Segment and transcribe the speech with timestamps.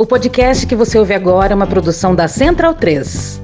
[0.00, 3.40] O podcast que você ouve agora é uma produção da Central 3.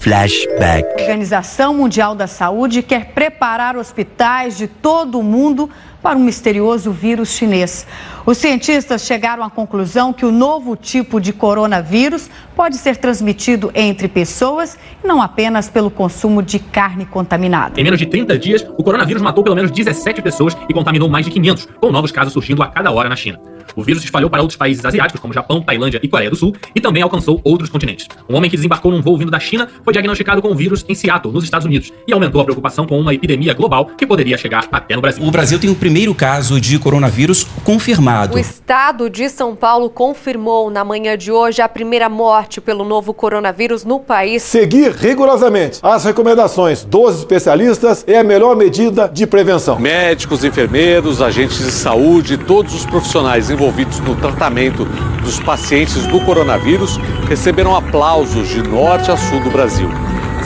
[0.00, 0.82] Flashback.
[0.82, 5.68] A Organização Mundial da Saúde quer preparar hospitais de todo o mundo
[6.02, 7.86] para um misterioso vírus chinês.
[8.24, 14.08] Os cientistas chegaram à conclusão que o novo tipo de coronavírus pode ser transmitido entre
[14.08, 17.78] pessoas e não apenas pelo consumo de carne contaminada.
[17.78, 21.26] Em menos de 30 dias, o coronavírus matou pelo menos 17 pessoas e contaminou mais
[21.26, 23.38] de 500, com novos casos surgindo a cada hora na China.
[23.74, 26.54] O vírus se espalhou para outros países asiáticos, como Japão, Tailândia e Coreia do Sul,
[26.74, 28.08] e também alcançou outros continentes.
[28.28, 30.94] Um homem que desembarcou num voo vindo da China foi diagnosticado com o vírus em
[30.94, 34.66] Seattle, nos Estados Unidos, e aumentou a preocupação com uma epidemia global que poderia chegar
[34.70, 35.24] até no Brasil.
[35.24, 38.36] O Brasil tem o primeiro caso de coronavírus confirmado.
[38.36, 43.12] O estado de São Paulo confirmou na manhã de hoje a primeira morte pelo novo
[43.14, 44.42] coronavírus no país.
[44.42, 49.78] Seguir rigorosamente as recomendações dos especialistas é a melhor medida de prevenção.
[49.78, 54.84] Médicos, enfermeiros, agentes de saúde, todos os profissionais envolvidos no tratamento
[55.22, 59.88] dos pacientes do coronavírus receberam aplausos de norte a sul do Brasil.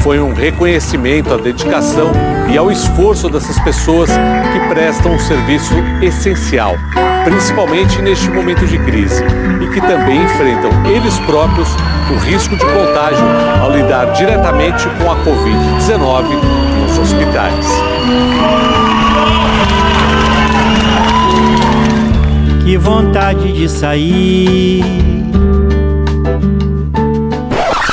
[0.03, 2.13] Foi um reconhecimento à dedicação
[2.53, 6.77] e ao esforço dessas pessoas que prestam um serviço essencial,
[7.25, 9.25] principalmente neste momento de crise,
[9.61, 11.69] e que também enfrentam eles próprios
[12.11, 13.27] o risco de contágio
[13.61, 16.25] ao lidar diretamente com a Covid-19
[16.81, 17.67] nos hospitais.
[22.69, 24.85] Que vontade de sair.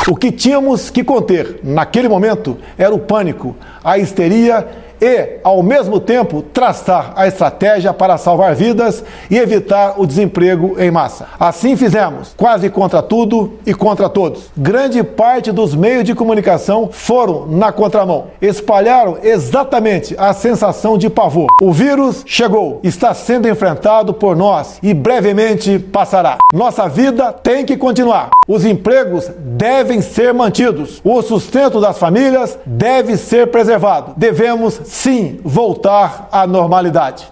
[0.06, 4.68] O que tínhamos que conter naquele momento era o pânico, a histeria
[5.02, 10.92] e, ao mesmo tempo, traçar a estratégia para salvar vidas e evitar o desemprego em
[10.92, 11.28] massa.
[11.40, 14.50] Assim fizemos, quase contra tudo e contra todos.
[14.58, 18.28] Grande parte dos meios de comunicação foram na contramão.
[18.42, 21.48] Espalharam exatamente a sensação de pavor.
[21.62, 26.38] O vírus chegou, está sendo enfrentado por nós e brevemente passará.
[26.54, 28.30] Nossa vida tem que continuar.
[28.48, 31.02] Os empregos devem ser mantidos.
[31.04, 34.14] O sustento das famílias deve ser preservado.
[34.16, 37.28] Devemos sim voltar à normalidade.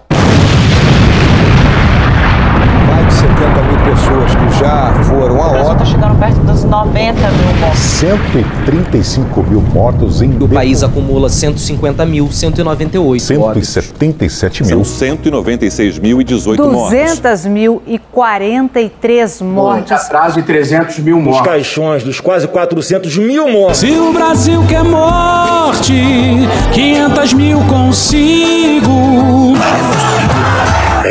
[2.86, 5.72] Mais de 70 mil pessoas que já foram a óbito.
[5.72, 7.80] Está chegando perto dos 90 mil mortos.
[7.80, 10.36] 135 mil mortos em.
[10.40, 14.84] O país acumula 150 mil, 198 177 mil.
[14.84, 16.90] São 196 mil e 18 mortos.
[16.90, 19.92] 200 mil e 43 mortes.
[19.92, 21.40] Atrás de 300 mil mortos.
[21.40, 23.78] Os caixões dos quase 400 mil mortos.
[23.78, 25.92] Se o Brasil quer morte,
[26.72, 29.54] 500 mil consigo.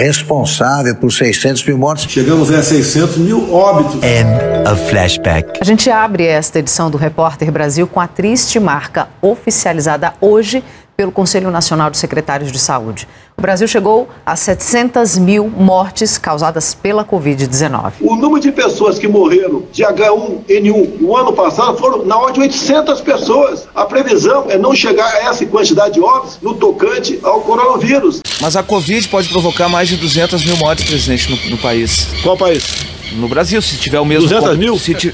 [0.03, 2.11] Responsável por 600 mil mortes.
[2.11, 4.03] Chegamos a 600 mil óbitos.
[4.03, 5.59] End of Flashback.
[5.61, 10.61] A gente abre esta edição do Repórter Brasil com a triste marca oficializada hoje
[10.95, 13.07] pelo Conselho Nacional de Secretários de Saúde.
[13.37, 17.93] O Brasil chegou a 700 mil mortes causadas pela Covid-19.
[18.01, 22.41] O número de pessoas que morreram de H1N1 no ano passado foram na ordem de
[22.41, 23.67] 800 pessoas.
[23.73, 28.21] A previsão é não chegar a essa quantidade de óbitos no tocante ao coronavírus.
[28.39, 32.07] Mas a Covid pode provocar mais de 200 mil mortes, presidente, no, no país.
[32.21, 32.92] Qual país?
[33.15, 34.27] No Brasil, se tiver o mesmo...
[34.27, 34.77] 200 mil?
[34.77, 35.13] Se ti...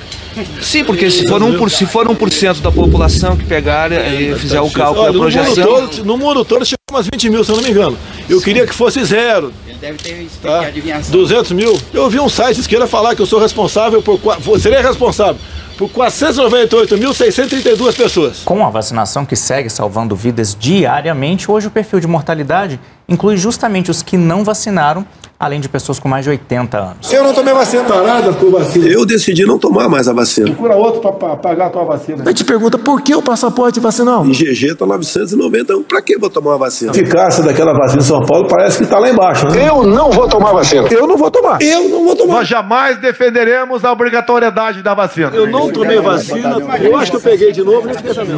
[0.62, 4.70] Sim, porque se for, 1%, se for 1% da população que pegar e fizer o
[4.70, 5.56] cálculo, Olha, a projeção...
[5.56, 7.98] No mundo, todo, no mundo todo chegou umas 20 mil, se eu não me engano.
[8.30, 9.52] Eu queria que fosse zero.
[9.68, 10.62] Ele deve ter Tá?
[10.68, 11.12] adivinhação.
[11.12, 11.78] 200 mil.
[11.94, 14.20] Eu vi um site de esquerda falar que eu sou responsável por.
[14.60, 15.38] Seria responsável
[15.78, 18.42] por 498.632 pessoas.
[18.46, 23.90] Com a vacinação que segue salvando vidas diariamente, hoje o perfil de mortalidade inclui justamente
[23.90, 25.06] os que não vacinaram,
[25.40, 27.14] além de pessoas com mais de 80 anos.
[27.14, 27.84] Eu não tomei vacina.
[27.86, 28.88] Parada por vacina.
[28.88, 30.48] Eu decidi não tomar mais a vacina.
[30.48, 32.24] Procura outro para pagar a tua vacina.
[32.26, 34.26] Eu te pergunta por que o passaporte vacinal?
[34.26, 35.84] Em GG tá 991.
[35.84, 36.92] Pra que vou tomar uma vacina?
[36.92, 39.48] A eficácia daquela vacina em São Paulo parece que está lá embaixo.
[39.48, 39.70] Né?
[39.70, 40.88] Eu não vou tomar vacina.
[40.92, 41.62] Eu não vou tomar.
[41.62, 42.34] Eu não vou tomar.
[42.36, 45.32] Nós jamais defenderemos a obrigatoriedade da vacina.
[45.34, 47.88] Eu não tomei vacina, eu acho que eu peguei de novo.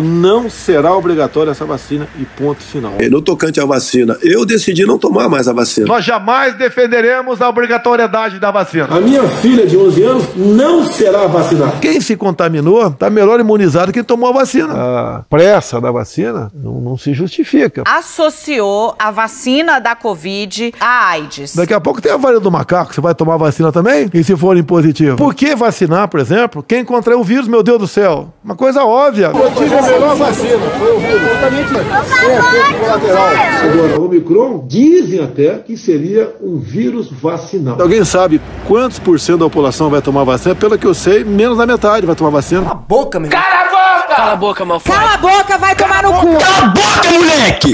[0.01, 2.93] Não será obrigatória essa vacina e ponto final.
[3.09, 5.87] No tocante à vacina, eu decidi não tomar mais a vacina.
[5.87, 8.87] Nós jamais defenderemos a obrigatoriedade da vacina.
[8.89, 11.73] A minha filha de 11 anos não será vacinada.
[11.81, 14.73] Quem se contaminou está melhor imunizado que tomou a vacina.
[14.73, 17.83] A pressa da vacina não, não se justifica.
[17.85, 21.55] Associou a vacina da Covid à AIDS.
[21.55, 24.09] Daqui a pouco tem a varíola do macaco, você vai tomar vacina também?
[24.13, 25.17] E se forem positivo?
[25.17, 28.33] Por que vacinar, por exemplo, quem contraiu o vírus, meu Deus do céu?
[28.43, 29.31] Uma coisa óbvia.
[29.33, 31.21] Eu tive a melhor vacina, foi o vírus.
[31.21, 31.69] Exatamente.
[31.69, 33.27] Sem efeito colateral.
[33.27, 37.79] Agora, o Omicron dizem até que seria um vírus vacinal.
[37.79, 40.55] Alguém sabe quantos por cento da população vai tomar vacina?
[40.55, 42.61] Pelo que eu sei, menos da metade vai tomar vacina.
[42.61, 44.15] Cala a boca, meu Cala a boca!
[44.15, 44.95] Cala a boca, malfai.
[44.97, 46.37] Cala a boca, vai tomar no cu!
[46.37, 47.73] Cala a boca, moleque!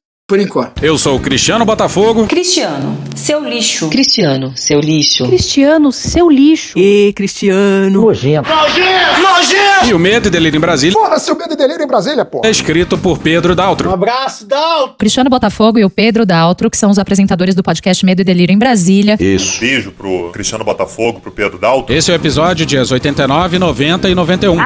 [0.31, 0.81] Por enquanto.
[0.81, 2.25] Eu sou o Cristiano Botafogo.
[2.25, 3.89] Cristiano, seu lixo.
[3.89, 5.25] Cristiano, seu lixo.
[5.25, 6.79] Cristiano, seu lixo.
[6.79, 8.01] E Cristiano.
[8.01, 8.49] Nojento.
[8.49, 9.21] Nojento!
[9.21, 9.89] Nojento!
[9.89, 10.97] E o Medo e Delírio em Brasília.
[10.97, 12.43] Porra, seu Medo e Delírio em Brasília, pô.
[12.45, 13.89] É escrito por Pedro Daltro.
[13.89, 14.95] Um abraço, Daltro.
[14.97, 18.53] Cristiano Botafogo e o Pedro Daltro, que são os apresentadores do podcast Medo e Delírio
[18.53, 19.17] em Brasília.
[19.19, 19.59] Isso.
[19.59, 21.93] Beijo pro Cristiano Botafogo, pro Pedro Daltro.
[21.93, 24.57] Esse é o episódio dias 89, 90 e 91.
[24.61, 24.65] Ah,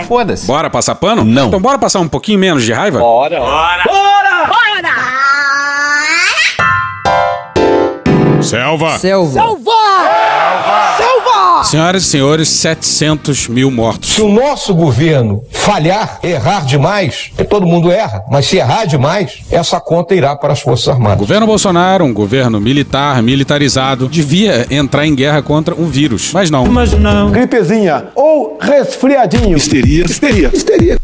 [0.00, 0.44] Foda-se.
[0.44, 1.24] Bora passar pano?
[1.24, 1.46] Não.
[1.46, 2.98] Então bora passar um pouquinho menos de raiva?
[2.98, 3.38] Bora.
[3.38, 3.84] Bora.
[3.86, 4.33] Bora.
[4.46, 4.94] Bora.
[8.42, 8.98] Selva.
[8.98, 9.32] Selva.
[9.40, 10.96] Selva.
[10.96, 11.64] Selva.
[11.64, 14.10] Senhoras e senhores, 700 mil mortos.
[14.14, 19.38] Se o nosso governo falhar, errar demais, porque todo mundo erra, mas se errar demais,
[19.50, 21.18] essa conta irá para as Forças O Armadas.
[21.18, 26.30] governo Bolsonaro, um governo militar, militarizado, devia entrar em guerra contra um vírus.
[26.34, 26.66] Mas não.
[26.66, 27.30] Mas não.
[27.30, 29.56] Gripezinha ou resfriadinho.
[29.56, 30.96] Histeria, histeria, histeria.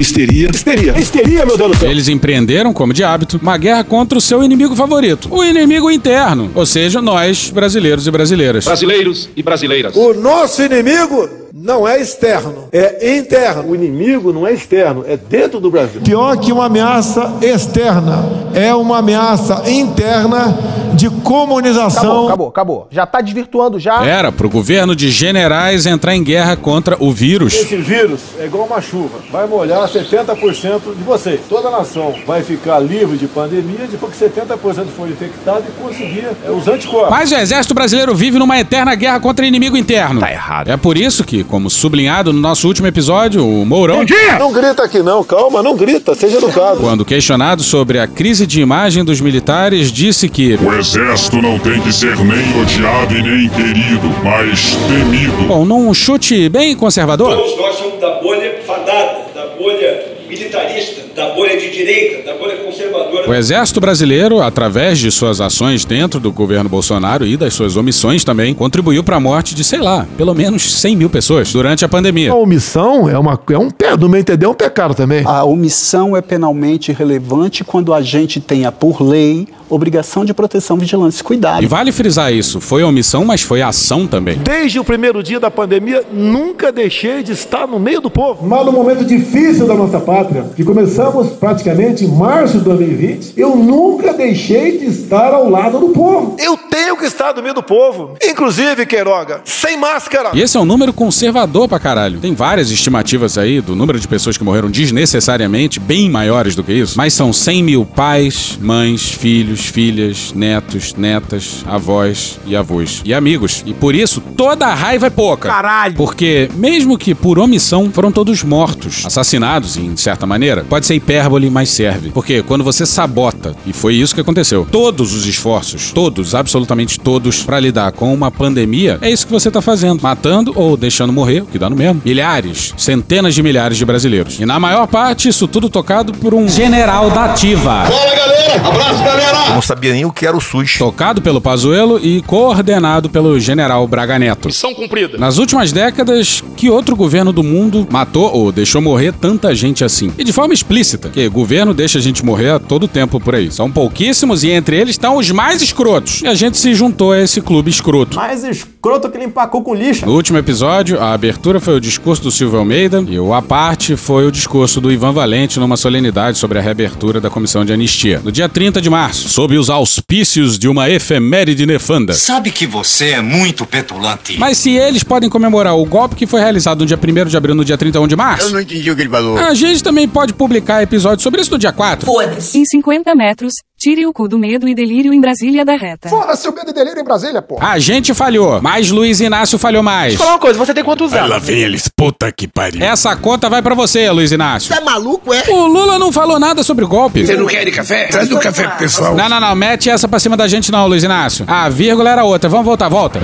[0.00, 0.96] Histeria, histeria.
[0.96, 1.90] Histeria, meu Deus do céu.
[1.90, 6.50] Eles empreenderam, como de hábito, uma guerra contra o seu inimigo favorito, o inimigo interno,
[6.54, 8.64] ou seja, nós, brasileiros e brasileiras.
[8.64, 9.96] Brasileiros e brasileiras.
[9.96, 13.70] O nosso inimigo não é externo, é interno.
[13.70, 16.00] O inimigo não é externo, é dentro do Brasil.
[16.02, 18.24] Pior que uma ameaça externa,
[18.54, 20.56] é uma ameaça interna
[20.94, 22.00] de comunização.
[22.00, 22.88] Acabou, acabou, acabou.
[22.90, 24.04] Já tá desvirtuando já.
[24.04, 27.54] Era pro governo de generais entrar em guerra contra o vírus.
[27.54, 31.40] Esse vírus é igual uma chuva, vai molhar 70% de vocês.
[31.48, 36.28] Toda a nação vai ficar livre de pandemia depois que 70% for infectado e conseguir
[36.44, 37.10] é, os anticorpos.
[37.10, 40.20] Mas o exército brasileiro vive numa eterna guerra contra inimigo interno.
[40.20, 40.68] Tá errado.
[40.68, 44.04] É por isso que, como sublinhado no nosso último episódio, o Mourão,
[44.38, 46.80] Não grita aqui não, calma, não grita, seja educado.
[46.80, 51.80] quando questionado sobre a crise de imagem dos militares, disse que O exército não tem
[51.80, 55.46] que ser nem odiado e nem querido, mas temido.
[55.48, 61.30] Bom, num chute bem conservador, Todos nós somos da bolha fadada, da bolha militarista, da
[61.30, 63.28] bolha de direita, da bolha conservadora.
[63.28, 68.24] o exército brasileiro, através de suas ações dentro do governo Bolsonaro e das suas omissões
[68.24, 71.88] também, contribuiu para a morte de, sei lá, pelo menos 100 mil pessoas durante a
[71.88, 72.32] pandemia.
[72.32, 75.22] A omissão é, uma, é um pé, do meu entender, é um pecado também.
[75.24, 81.20] A omissão é penalmente relevante quando a gente tenha, por lei, obrigação de proteção, vigilância
[81.20, 81.62] e cuidado.
[81.62, 84.38] E vale frisar isso, foi omissão, mas foi ação também.
[84.38, 88.46] Desde o primeiro dia da pandemia, nunca deixei de estar no meio do povo.
[88.46, 93.56] Mas no momento difícil da nossa pátria, que começamos praticamente em março de 2020, eu
[93.56, 96.36] nunca deixei de estar ao lado do povo.
[96.38, 98.14] Eu tenho que estar no meio do povo.
[98.22, 100.30] Inclusive, Queiroga, sem máscara.
[100.34, 102.20] E esse é um número conservador pra caralho.
[102.20, 106.72] Tem várias estimativas aí do número de pessoas que morreram desnecessariamente, bem maiores do que
[106.72, 113.02] isso, mas são 100 mil pais, mães, filhos, filhas, netos, netas, avós e avós.
[113.04, 113.62] E amigos.
[113.66, 115.48] E por isso, toda a raiva é pouca.
[115.48, 115.94] Caralho.
[115.94, 121.50] Porque, mesmo que por omissão, foram todos mortos, assassinados, em certa maneira, pode ser hipérbole,
[121.50, 122.10] mas serve.
[122.10, 126.57] Porque quando você sabota, e foi isso que aconteceu, todos os esforços, todos, absolutamente
[127.00, 130.00] todos, pra lidar com uma pandemia, é isso que você tá fazendo.
[130.02, 132.00] Matando ou deixando morrer, o que dá no mesmo.
[132.04, 134.38] Milhares, centenas de milhares de brasileiros.
[134.40, 137.84] E na maior parte, isso tudo tocado por um general da ativa.
[137.84, 138.68] Fala, galera.
[138.68, 139.50] Abraço, galera.
[139.50, 140.78] Não sabia nem o que era o SUS.
[140.78, 144.48] Tocado pelo Pazuello e coordenado pelo general Braga Neto.
[144.48, 145.18] Missão cumprida.
[145.18, 150.10] Nas últimas décadas, que outro governo do mundo matou ou deixou morrer tanta gente assim?
[150.18, 153.50] E de forma explícita, que governo deixa a gente morrer a todo tempo por aí.
[153.50, 156.22] São pouquíssimos e entre eles estão os mais escrotos.
[156.22, 158.16] E a gente se juntou a esse clube escroto.
[158.16, 160.06] Escroto que ele empacou com lixo.
[160.06, 163.96] No último episódio, a abertura foi o discurso do Silvio Almeida e o a parte
[163.96, 168.20] foi o discurso do Ivan Valente numa solenidade sobre a reabertura da comissão de anistia.
[168.24, 172.14] No dia 30 de março, sob os auspícios de uma efeméride nefanda.
[172.14, 174.38] Sabe que você é muito petulante.
[174.38, 177.54] Mas se eles podem comemorar o golpe que foi realizado no dia 1 de abril
[177.54, 179.36] no dia 31 de março, Eu não entendi o que ele falou.
[179.38, 182.06] a gente também pode publicar episódio sobre isso no dia 4.
[182.06, 182.58] Foda-se.
[182.58, 186.08] Em 50 metros, tire o cu do medo e delírio em Brasília da reta.
[186.08, 187.58] Fora seu medo e delírio em Brasília, pô.
[187.60, 190.08] A gente falhou, mas Luiz Inácio falhou mais.
[190.08, 191.30] Deixa eu falar uma coisa, você tem quantos Aí anos?
[191.30, 192.84] lá vem eles, puta que pariu.
[192.84, 194.68] Essa conta vai pra você, Luiz Inácio.
[194.68, 195.42] Você é maluco, é?
[195.48, 197.24] O Lula não falou nada sobre o golpe.
[197.24, 198.08] Você não quer de café?
[198.08, 199.16] Traz o café pro pessoal.
[199.16, 201.46] Não, não, não, mete essa pra cima da gente não, Luiz Inácio.
[201.48, 203.20] A vírgula era outra, vamos voltar, volta.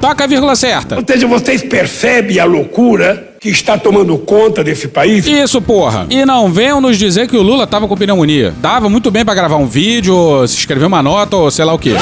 [0.00, 0.96] Toca a vírgula certa.
[0.96, 5.24] Ou seja, vocês percebem a loucura que está tomando conta desse país?
[5.26, 6.06] Isso, porra.
[6.10, 8.52] E não venham nos dizer que o Lula tava com pneumonia.
[8.58, 11.72] Dava muito bem pra gravar um vídeo, ou se escrever uma nota, ou sei lá
[11.72, 11.94] o quê.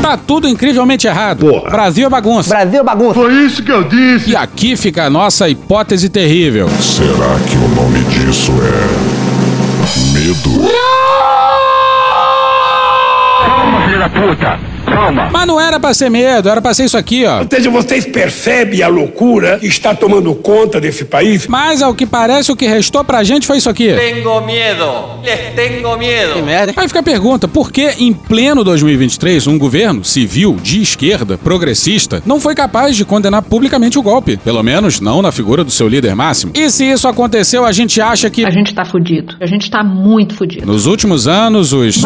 [0.00, 1.62] Tá tudo incrivelmente errado.
[1.70, 2.48] Brasil é bagunça.
[2.48, 3.14] Brasil é bagunça.
[3.14, 4.30] Foi isso que eu disse.
[4.30, 6.68] E aqui fica a nossa hipótese terrível.
[6.80, 9.16] Será que o nome disso é.
[10.12, 10.85] Medo?
[13.96, 14.65] Filho da puta.
[14.96, 15.28] Calma.
[15.30, 17.40] Mas não era pra ser medo, era pra ser isso aqui, ó.
[17.40, 21.46] Ou seja, vocês percebem a loucura que está tomando conta desse país?
[21.46, 23.92] Mas ao que parece, o que restou pra gente foi isso aqui.
[23.92, 24.86] Tengo medo.
[25.22, 26.32] Les tengo medo.
[26.32, 26.72] Que merda.
[26.74, 32.22] Aí fica a pergunta: por que em pleno 2023 um governo civil de esquerda, progressista,
[32.24, 34.38] não foi capaz de condenar publicamente o golpe?
[34.38, 36.52] Pelo menos não na figura do seu líder máximo.
[36.54, 38.46] E se isso aconteceu, a gente acha que.
[38.46, 39.36] A gente tá fudido.
[39.40, 40.64] A gente tá muito fudido.
[40.64, 42.00] Nos últimos anos, os.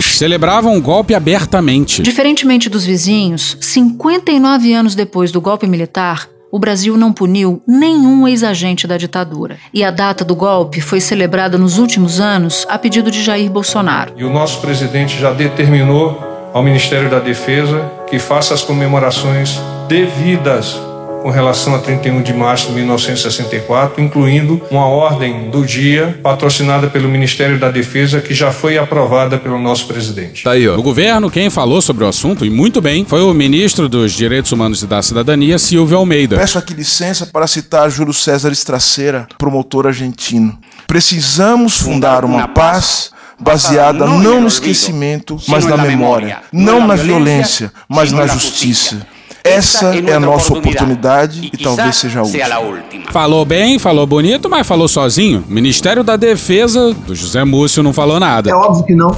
[0.00, 1.73] celebravam o golpe abertamente.
[2.02, 8.86] Diferentemente dos vizinhos, 59 anos depois do golpe militar, o Brasil não puniu nenhum ex-agente
[8.86, 9.58] da ditadura.
[9.72, 14.12] E a data do golpe foi celebrada nos últimos anos a pedido de Jair Bolsonaro.
[14.16, 16.16] E o nosso presidente já determinou
[16.52, 20.78] ao Ministério da Defesa que faça as comemorações devidas
[21.24, 27.08] com relação a 31 de março de 1964, incluindo uma ordem do dia patrocinada pelo
[27.08, 30.44] Ministério da Defesa que já foi aprovada pelo nosso presidente.
[30.44, 30.76] Tá aí, ó.
[30.76, 34.52] No governo, quem falou sobre o assunto, e muito bem, foi o ministro dos Direitos
[34.52, 36.36] Humanos e da Cidadania, Silvio Almeida.
[36.36, 40.58] Peço aqui licença para citar Júlio César Estraceira, promotor argentino.
[40.86, 48.12] Precisamos fundar uma paz baseada não no esquecimento, mas na memória, não na violência, mas
[48.12, 49.13] na justiça.
[49.46, 53.12] Essa é a nossa oportunidade e talvez seja a última.
[53.12, 55.44] Falou bem, falou bonito, mas falou sozinho.
[55.46, 58.50] O Ministério da Defesa do José Múcio não falou nada.
[58.50, 59.14] É óbvio que não.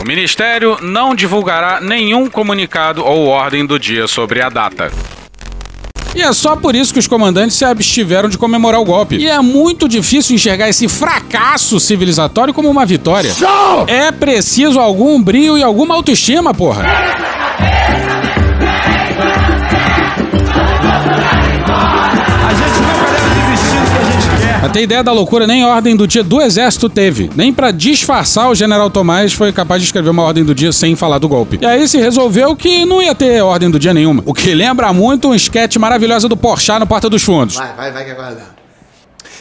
[0.00, 4.90] O Ministério não divulgará nenhum comunicado ou ordem do dia sobre a data.
[6.14, 9.16] E é só por isso que os comandantes se abstiveram de comemorar o golpe.
[9.16, 13.32] E é muito difícil enxergar esse fracasso civilizatório como uma vitória.
[13.86, 17.41] É preciso algum brilho e alguma autoestima, porra.
[24.62, 27.28] Pra ter ideia da loucura, nem ordem do dia do exército teve.
[27.34, 30.94] Nem pra disfarçar o general Tomás foi capaz de escrever uma ordem do dia sem
[30.94, 31.58] falar do golpe.
[31.60, 34.22] E aí se resolveu que não ia ter ordem do dia nenhuma.
[34.24, 37.56] O que lembra muito um esquete maravilhoso do Porchat no Porta dos Fundos.
[37.56, 38.54] Vai, vai, vai que agora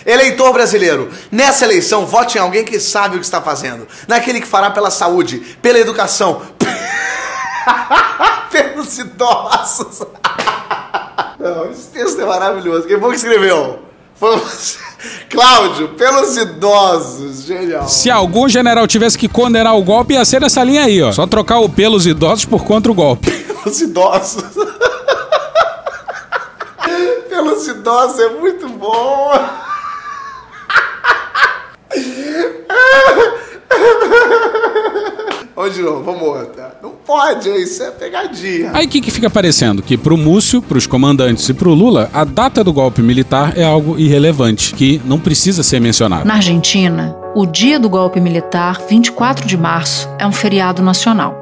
[0.04, 3.88] Eleitor brasileiro, nessa eleição vote em alguém que sabe o que está fazendo.
[4.08, 6.42] Naquele que fará pela saúde, pela educação,
[8.50, 10.02] pelos idosos.
[11.38, 12.88] Não, esse texto é maravilhoso.
[12.88, 13.91] Quem foi que escreveu?
[15.30, 17.44] Cláudio, pelos idosos.
[17.44, 17.88] Genial.
[17.88, 21.12] Se algum general tivesse que condenar o golpe, ia ser nessa linha aí, ó.
[21.12, 23.32] Só trocar o pelos idosos por contra o golpe.
[23.62, 24.44] Pelos idosos.
[27.30, 29.32] pelos idosos é muito bom.
[35.62, 36.76] Vamos de novo, vamos outra.
[36.82, 38.72] Não pode, isso é pegadinha.
[38.74, 39.84] Aí o que, que fica parecendo?
[39.84, 43.96] Que pro Múcio, pros comandantes e pro Lula, a data do golpe militar é algo
[43.96, 46.26] irrelevante, que não precisa ser mencionado.
[46.26, 51.38] Na Argentina, o dia do golpe militar, 24 de março, é um feriado nacional.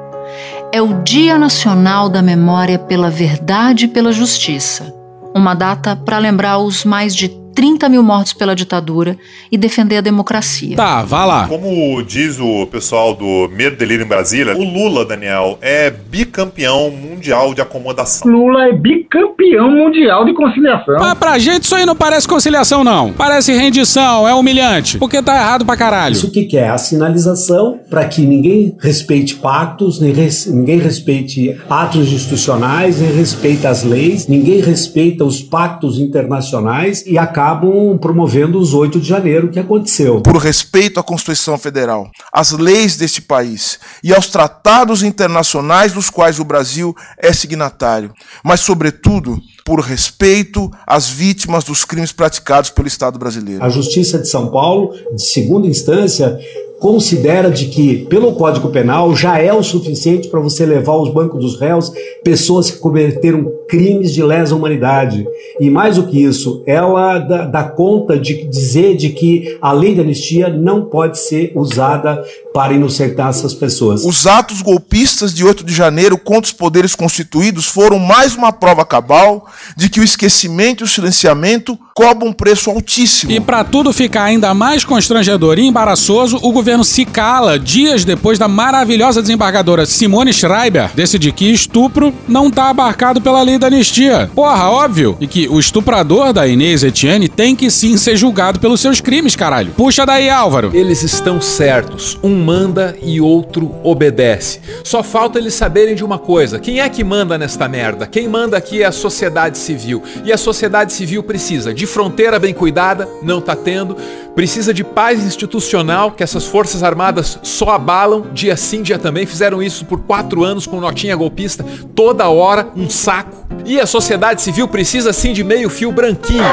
[0.70, 4.94] É o Dia Nacional da Memória pela Verdade e pela Justiça.
[5.34, 9.16] Uma data para lembrar os mais de 30 mil mortos pela ditadura
[9.50, 10.76] e defender a democracia.
[10.76, 11.48] Tá, vá lá.
[11.48, 17.54] Como diz o pessoal do Medo Delírio em Brasília, o Lula, Daniel, é bicampeão mundial
[17.54, 18.30] de acomodação.
[18.30, 20.96] Lula é bicampeão mundial de conciliação.
[20.98, 23.12] Mas pra gente isso aí não parece conciliação, não.
[23.12, 24.98] Parece rendição, é humilhante.
[24.98, 26.12] Porque tá errado pra caralho.
[26.12, 26.68] Isso o que, que é?
[26.68, 33.82] A sinalização para que ninguém respeite pactos, ninguém, ninguém respeite atos institucionais, ninguém respeita as
[33.82, 37.18] leis, ninguém respeita os pactos internacionais e
[37.50, 40.20] acabam promovendo os 8 de janeiro que aconteceu.
[40.20, 46.38] Por respeito à Constituição Federal, às leis deste país e aos tratados internacionais dos quais
[46.38, 48.12] o Brasil é signatário,
[48.44, 53.64] mas, sobretudo, por respeito às vítimas dos crimes praticados pelo Estado brasileiro.
[53.64, 56.38] A Justiça de São Paulo, de segunda instância,
[56.80, 61.38] considera de que, pelo Código Penal, já é o suficiente para você levar aos bancos
[61.38, 61.92] dos réus
[62.24, 65.26] pessoas que cometeram crimes de lesa humanidade.
[65.60, 69.94] E mais do que isso, ela dá, dá conta de dizer de que a lei
[69.94, 74.02] de anistia não pode ser usada para inocentar essas pessoas.
[74.02, 78.86] Os atos golpistas de 8 de janeiro contra os poderes constituídos foram mais uma prova
[78.86, 79.46] cabal
[79.76, 83.32] de que o esquecimento e o silenciamento cobram um preço altíssimo.
[83.32, 88.38] E para tudo ficar ainda mais constrangedor e embaraçoso, o governo se cala dias depois
[88.38, 94.30] da maravilhosa desembargadora Simone Schreiber decidir que estupro não está abarcado pela lei da anistia.
[94.34, 95.16] Porra, óbvio.
[95.20, 99.36] E que o estuprador da Inês Etienne tem que sim ser julgado pelos seus crimes,
[99.36, 99.72] caralho.
[99.76, 100.70] Puxa daí, Álvaro.
[100.74, 102.18] Eles estão certos.
[102.22, 104.60] Um manda e outro obedece.
[104.84, 108.06] Só falta eles saberem de uma coisa: quem é que manda nesta merda?
[108.06, 110.02] Quem manda aqui é a sociedade civil.
[110.24, 113.96] E a sociedade civil precisa de fronteira bem cuidada, não tá tendo.
[114.34, 119.26] Precisa de paz institucional, que essas forças armadas só abalam, dia sim, dia também.
[119.26, 123.46] Fizeram isso por quatro anos com notinha golpista, toda hora, um saco.
[123.66, 126.44] E a sociedade civil precisa sim de meio fio branquinho.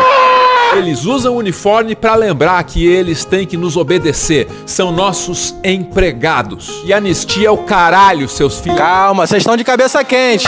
[0.75, 4.47] Eles usam o uniforme para lembrar que eles têm que nos obedecer.
[4.65, 6.81] São nossos empregados.
[6.85, 8.77] E anistia é o caralho, seus filhos.
[8.77, 10.45] Calma, vocês estão de cabeça quente.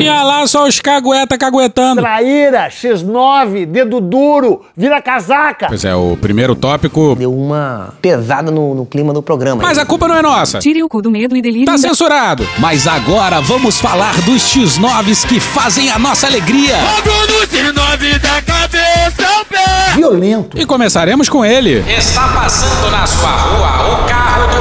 [0.00, 2.00] E olha lá só os cagueta caguetando.
[2.00, 5.66] Traíra, X9, dedo duro, vira casaca.
[5.68, 7.14] Pois é, o primeiro tópico.
[7.16, 9.62] Deu uma pesada no, no clima do programa.
[9.62, 10.58] Mas a culpa não é nossa.
[10.58, 11.66] Tire o cu do medo e delírio.
[11.66, 12.46] Tá censurado.
[12.58, 16.76] Mas agora vamos falar dos X9s que fazem a nossa alegria.
[16.76, 19.94] Fogo no X9 da cabeça ao pé.
[19.94, 20.58] Violento.
[20.58, 21.84] E começaremos com ele.
[21.90, 24.57] Está passando na sua rua o carro do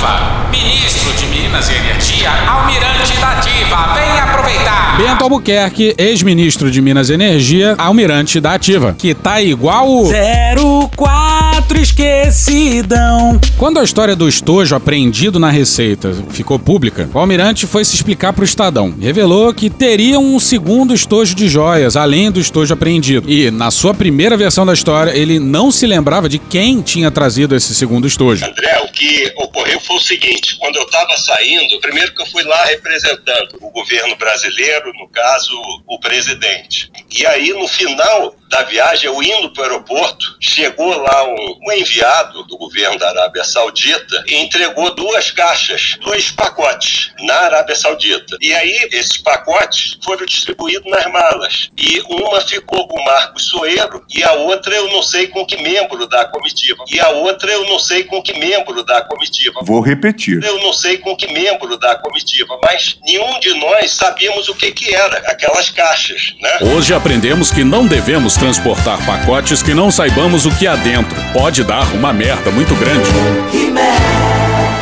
[0.00, 0.48] Ativa.
[0.50, 3.94] Ministro de Minas e Energia, Almirante da Ativa.
[3.94, 4.96] Vem aproveitar.
[4.96, 8.94] Bento Albuquerque, ex-ministro de Minas e Energia, Almirante da Ativa.
[8.96, 10.04] Que tá igual.
[10.04, 10.90] 04
[11.70, 13.40] outro esquecidão.
[13.56, 18.32] Quando a história do estojo apreendido na Receita ficou pública, o almirante foi se explicar
[18.32, 18.92] para o Estadão.
[19.00, 23.30] Revelou que teria um segundo estojo de joias, além do estojo apreendido.
[23.30, 27.54] E, na sua primeira versão da história, ele não se lembrava de quem tinha trazido
[27.54, 28.44] esse segundo estojo.
[28.44, 32.42] André, o que ocorreu foi o seguinte: quando eu estava saindo, primeiro que eu fui
[32.42, 35.52] lá representando o governo brasileiro, no caso,
[35.86, 36.90] o presidente.
[37.16, 41.72] E aí, no final, da viagem, eu indo para o aeroporto, chegou lá um, um
[41.72, 48.36] enviado do governo da Arábia Saudita e entregou duas caixas, dois pacotes na Arábia Saudita.
[48.40, 51.70] E aí, esses pacotes foram distribuídos nas malas.
[51.78, 55.62] E uma ficou com o Marcos Soeiro e a outra eu não sei com que
[55.62, 56.84] membro da comitiva.
[56.90, 59.60] E a outra eu não sei com que membro da comitiva.
[59.62, 60.42] Vou repetir.
[60.42, 64.72] Eu não sei com que membro da comitiva, mas nenhum de nós sabíamos o que
[64.72, 66.58] que era aquelas caixas, né?
[66.74, 71.14] Hoje aprendemos que não devemos transportar pacotes que não saibamos o que há dentro.
[71.30, 73.06] Pode dar uma merda muito grande.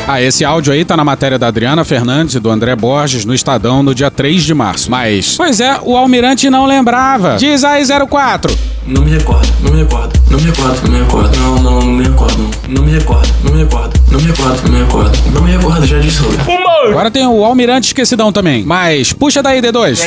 [0.07, 3.35] Ah, esse áudio aí tá na matéria da Adriana Fernandes e do André Borges no
[3.35, 4.89] Estadão no dia 3 de março.
[4.89, 7.37] Mas, pois é, o almirante não lembrava.
[7.37, 8.57] Diz aí 04.
[8.87, 11.93] Não me recordo, não me recordo, não me recordo, não me recordo, não, não, não
[11.93, 15.19] me recordo, não, não me recordo, não me recordo, não me recordo, não me recordo,
[15.35, 16.23] não me recordo, já disse.
[16.89, 18.65] Agora tem o almirante esquecidão também.
[18.65, 19.99] Mas, puxa daí, D2.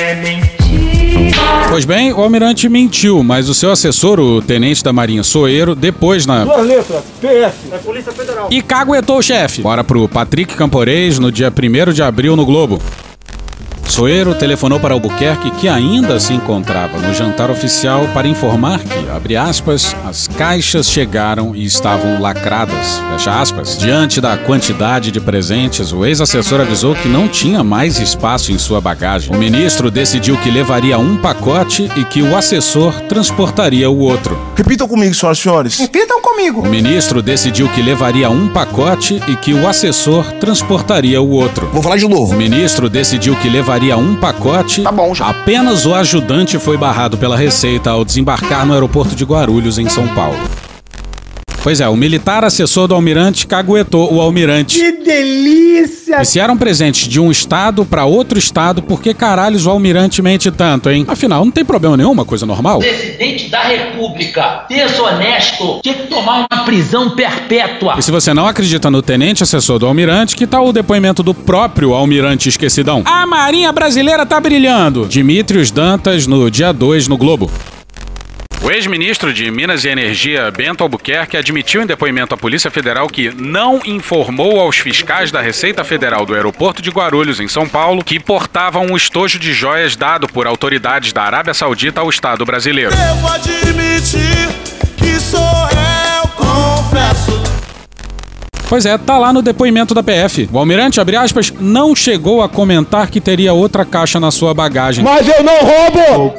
[1.69, 6.26] Pois bem, o almirante mentiu, mas o seu assessor, o tenente da Marinha Soeiro, depois
[6.26, 6.43] na.
[6.43, 8.47] Duas letras, PF, é Polícia Federal.
[8.52, 9.62] E caguetou o chefe.
[9.62, 12.82] Bora pro Patrick Camporês no dia 1 de abril no Globo.
[13.91, 19.36] Soeiro telefonou para Albuquerque, que ainda se encontrava no jantar oficial, para informar que, abre
[19.36, 23.77] aspas, as caixas chegaram e estavam lacradas, fecha aspas.
[23.77, 28.80] Diante da quantidade de presentes, o ex-assessor avisou que não tinha mais espaço em sua
[28.80, 29.36] bagagem.
[29.36, 34.39] O ministro decidiu que levaria um pacote e que o assessor transportaria o outro.
[34.56, 35.80] Repitam comigo, senhoras e senhores.
[35.80, 36.62] Repitam comigo.
[36.62, 41.67] O ministro decidiu que levaria um pacote e que o assessor transportaria o outro.
[41.73, 42.34] Vou falar de novo.
[42.34, 44.84] O ministro decidiu que levaria um pacote.
[44.84, 45.30] Tá bom, já.
[45.30, 50.08] Apenas o ajudante foi barrado pela Receita ao desembarcar no aeroporto de Guarulhos, em São
[50.10, 50.38] Paulo.
[51.63, 54.80] Pois é, o militar assessor do almirante caguetou o almirante.
[54.80, 56.19] Que delícia!
[56.19, 60.24] E se eram presentes de um estado para outro estado, por que caralhos o almirante
[60.24, 61.06] mente tanto, hein?
[61.08, 62.80] Afinal, não tem problema nenhum, uma coisa normal.
[62.80, 67.93] Presidente da República, desonesto, tinha que tomar uma prisão perpétua.
[67.95, 71.34] E se você não acredita no tenente assessor do almirante, que tal o depoimento do
[71.34, 73.04] próprio almirante esquecidão?
[73.06, 75.06] A Marinha Brasileira tá brilhando!
[75.06, 77.52] Dimitrios Dantas no dia 2 no Globo.
[78.63, 83.34] O ex-ministro de Minas e Energia, Bento Albuquerque, admitiu em depoimento à Polícia Federal que
[83.36, 88.19] não informou aos fiscais da Receita Federal do aeroporto de Guarulhos, em São Paulo, que
[88.19, 92.91] portavam um estojo de joias dado por autoridades da Arábia Saudita ao Estado brasileiro.
[92.95, 94.50] Devo admitir
[94.95, 95.81] que sou.
[98.71, 100.47] Pois é, tá lá no depoimento da PF.
[100.49, 105.03] O almirante, abre aspas, não chegou a comentar que teria outra caixa na sua bagagem.
[105.03, 106.34] Mas eu não roubo!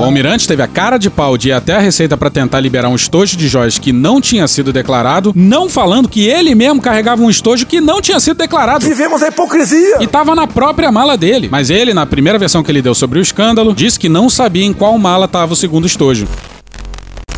[0.00, 2.88] O almirante teve a cara de pau de ir até a Receita para tentar liberar
[2.88, 7.20] um estojo de joias que não tinha sido declarado, não falando que ele mesmo carregava
[7.20, 8.86] um estojo que não tinha sido declarado.
[8.86, 9.98] Vivemos a hipocrisia!
[10.00, 11.50] E tava na própria mala dele.
[11.50, 14.64] Mas ele, na primeira versão que ele deu sobre o escândalo, disse que não sabia
[14.64, 16.26] em qual mala tava o segundo estojo.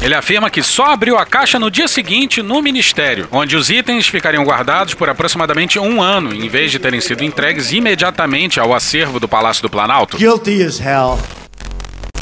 [0.00, 4.06] Ele afirma que só abriu a caixa no dia seguinte no ministério, onde os itens
[4.06, 9.18] ficariam guardados por aproximadamente um ano, em vez de terem sido entregues imediatamente ao acervo
[9.18, 10.16] do Palácio do Planalto.
[10.16, 11.18] Guilty as hell.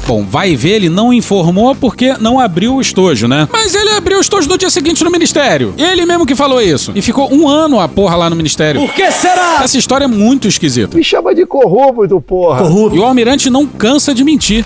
[0.07, 3.47] Bom, vai ver, ele não informou porque não abriu o estojo, né?
[3.53, 5.75] Mas ele abriu o estojo no dia seguinte no ministério.
[5.77, 6.93] Ele mesmo que falou isso.
[6.95, 8.81] E ficou um ano a porra lá no ministério.
[8.81, 9.61] Por que será?
[9.65, 10.97] Essa história é muito esquisita.
[10.97, 12.63] Me chama de corrupto, porra.
[12.95, 14.65] E o almirante não cansa de mentir.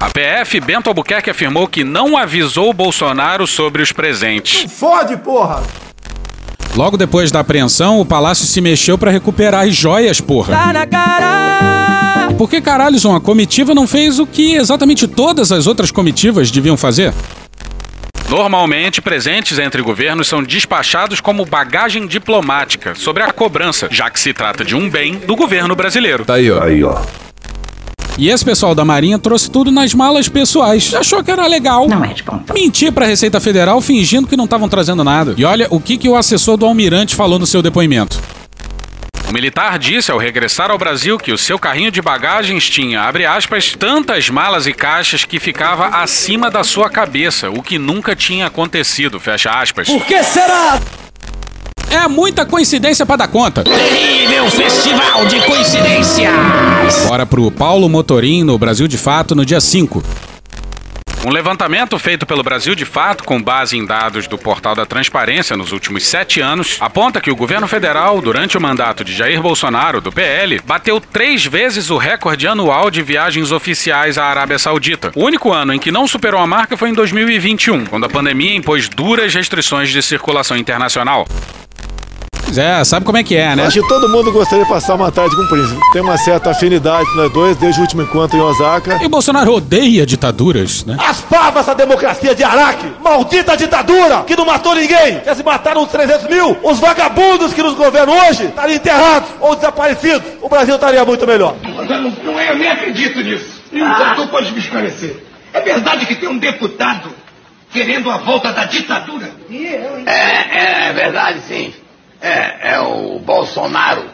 [0.00, 4.70] A PF, Bento Albuquerque afirmou que não avisou Bolsonaro sobre os presentes.
[4.70, 5.60] Fode, porra.
[6.76, 10.56] Logo depois da apreensão, o palácio se mexeu para recuperar as joias, porra.
[10.56, 12.32] Tá na cara.
[12.38, 16.76] Por que caralhos uma comitiva não fez o que exatamente todas as outras comitivas deviam
[16.76, 17.12] fazer?
[18.28, 24.32] Normalmente, presentes entre governos são despachados como bagagem diplomática sobre a cobrança, já que se
[24.32, 26.24] trata de um bem do governo brasileiro.
[26.24, 26.62] Tá aí, ó.
[26.62, 27.00] Aí, ó.
[28.18, 30.92] E esse pessoal da Marinha trouxe tudo nas malas pessoais.
[30.92, 31.86] Achou que era legal.
[31.88, 32.52] Não é de ponta.
[32.52, 35.34] Mentir pra Receita Federal fingindo que não estavam trazendo nada.
[35.36, 38.20] E olha o que, que o assessor do almirante falou no seu depoimento.
[39.28, 43.24] O militar disse ao regressar ao Brasil que o seu carrinho de bagagens tinha, abre
[43.24, 48.46] aspas, tantas malas e caixas que ficava acima da sua cabeça, o que nunca tinha
[48.46, 49.86] acontecido, fecha aspas.
[49.86, 50.80] Por que será?
[51.90, 53.64] É muita coincidência pra dar conta.
[53.64, 57.06] Terrível festival de coincidências!
[57.06, 60.02] Bora pro Paulo Motorim no Brasil de Fato no dia 5.
[61.26, 65.56] Um levantamento feito pelo Brasil de Fato, com base em dados do Portal da Transparência
[65.56, 70.00] nos últimos sete anos, aponta que o governo federal, durante o mandato de Jair Bolsonaro,
[70.00, 75.10] do PL, bateu três vezes o recorde anual de viagens oficiais à Arábia Saudita.
[75.16, 78.54] O único ano em que não superou a marca foi em 2021, quando a pandemia
[78.54, 81.26] impôs duras restrições de circulação internacional.
[82.56, 83.66] É, sabe como é que é, né?
[83.66, 85.80] Acho que todo mundo gostaria de passar uma tarde com o príncipe.
[85.92, 88.98] Tem uma certa afinidade nós dois, desde o último encontro em Osaka.
[89.02, 90.96] E o Bolsonaro odeia ditaduras, né?
[90.98, 92.86] As pavas da democracia de Araque!
[93.02, 95.20] Maldita ditadura que não matou ninguém!
[95.24, 96.56] Já se mataram uns 300 mil!
[96.62, 100.22] Os vagabundos que nos governam hoje estariam enterrados ou desaparecidos!
[100.42, 101.54] O Brasil estaria muito melhor!
[101.62, 103.62] Não, não é, eu nem acredito nisso.
[103.72, 105.16] E o doutor pode me esclarecer.
[105.52, 107.10] É verdade que tem um deputado
[107.72, 109.30] querendo a volta da ditadura?
[110.06, 111.72] É, é verdade, sim.
[112.20, 114.04] É, é o Bolsonaro.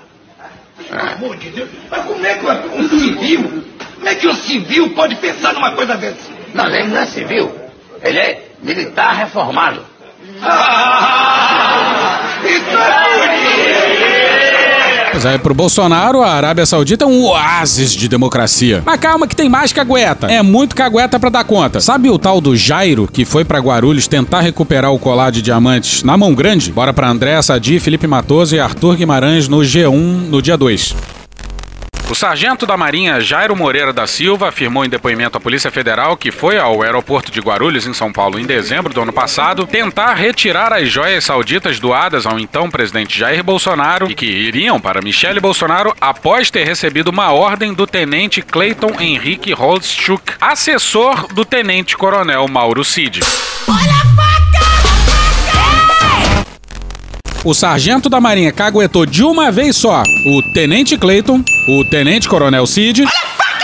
[0.89, 1.71] Pelo amor de Deus.
[1.91, 3.65] Mas como é que um civil,
[3.95, 6.31] como é que um civil pode pensar numa coisa dessa?
[6.53, 7.55] Não, ele não é civil.
[8.03, 9.85] Ele é militar reformado.
[10.43, 13.94] Ah, então é isso.
[15.15, 18.83] Pois é, pro Bolsonaro, a Arábia Saudita é um oásis de democracia.
[18.85, 20.27] Mas calma que tem mais cagueta.
[20.27, 21.81] É muito cagueta pra dar conta.
[21.81, 26.03] Sabe o tal do Jairo, que foi pra Guarulhos tentar recuperar o colar de diamantes
[26.03, 26.73] na mão grande?
[26.73, 29.93] Bora pra André Sadi, Felipe Matoso e Arthur Guimarães no G1
[30.29, 30.97] no dia 2.
[32.15, 36.31] O sargento da Marinha Jairo Moreira da Silva afirmou em depoimento à Polícia Federal que
[36.31, 40.73] foi ao aeroporto de Guarulhos, em São Paulo, em dezembro do ano passado, tentar retirar
[40.73, 45.93] as joias sauditas doadas ao então presidente Jair Bolsonaro e que iriam para Michele Bolsonaro
[46.01, 52.85] após ter recebido uma ordem do tenente Clayton Henrique Holzschuck, assessor do tenente coronel Mauro
[52.85, 53.23] Cid.
[57.45, 62.67] O sargento da Marinha caguetou de uma vez só o Tenente Clayton, o Tenente Coronel
[62.67, 63.05] Cid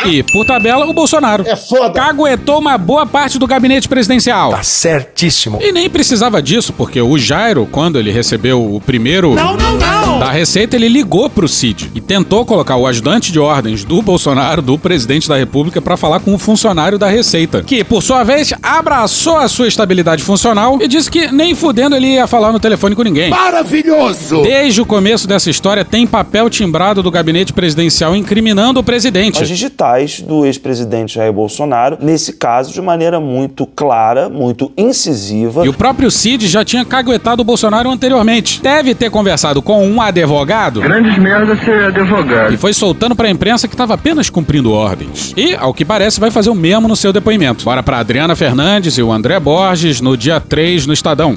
[0.04, 1.44] e, por tabela, o Bolsonaro.
[1.46, 1.98] É foda.
[1.98, 4.50] Caguetou uma boa parte do gabinete presidencial.
[4.50, 5.58] Tá certíssimo.
[5.62, 9.99] E nem precisava disso, porque o Jairo, quando ele recebeu o primeiro Não, não, não.
[10.20, 14.60] Da Receita, ele ligou pro Cid e tentou colocar o ajudante de ordens do Bolsonaro,
[14.60, 18.52] do presidente da República, pra falar com o funcionário da Receita, que, por sua vez,
[18.62, 22.94] abraçou a sua estabilidade funcional e disse que nem fudendo ele ia falar no telefone
[22.94, 23.30] com ninguém.
[23.30, 24.42] Maravilhoso.
[24.42, 29.42] Desde o começo dessa história, tem papel timbrado do gabinete presidencial incriminando o presidente.
[29.42, 35.64] As digitais do ex-presidente Jair Bolsonaro, nesse caso de maneira muito clara, muito incisiva.
[35.64, 38.60] E o próprio Cid já tinha caguetado o Bolsonaro anteriormente.
[38.60, 40.80] Deve ter conversado com um advogado.
[40.80, 42.52] Grandes merda ser advogado.
[42.52, 45.32] E foi soltando pra imprensa que estava apenas cumprindo ordens.
[45.36, 47.64] E, ao que parece, vai fazer o mesmo no seu depoimento.
[47.64, 51.36] Bora pra Adriana Fernandes e o André Borges no dia 3 no Estadão.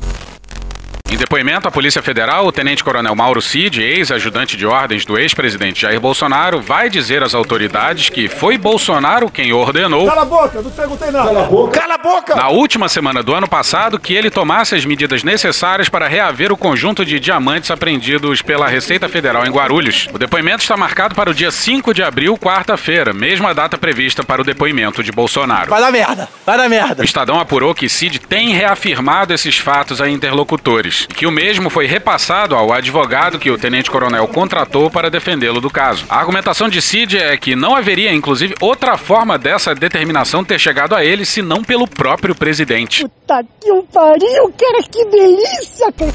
[1.14, 6.00] Em depoimento à Polícia Federal, o Tenente-Coronel Mauro Cid, ex-ajudante de ordens do ex-presidente Jair
[6.00, 11.12] Bolsonaro, vai dizer às autoridades que foi Bolsonaro quem ordenou, Cala a boca, não perguntei
[11.12, 11.28] nada.
[11.28, 11.80] Cala a boca.
[11.80, 12.36] Cala a boca.
[12.36, 16.58] na última semana do ano passado, que ele tomasse as medidas necessárias para reaver o
[16.58, 20.08] conjunto de diamantes apreendidos pela Receita Federal em Guarulhos.
[20.12, 24.42] O depoimento está marcado para o dia 5 de abril, quarta-feira, mesma data prevista para
[24.42, 25.70] o depoimento de Bolsonaro.
[25.70, 26.28] Vai dar merda.
[26.44, 27.04] Vai dar merda.
[27.04, 31.03] O Estadão apurou que Cid tem reafirmado esses fatos a interlocutores.
[31.08, 36.06] Que o mesmo foi repassado ao advogado que o tenente-coronel contratou para defendê-lo do caso.
[36.10, 40.96] A argumentação de Cid é que não haveria, inclusive, outra forma dessa determinação ter chegado
[40.96, 43.04] a ele senão pelo próprio presidente.
[43.04, 46.14] Puta que o pariu, cara, que delícia, cara.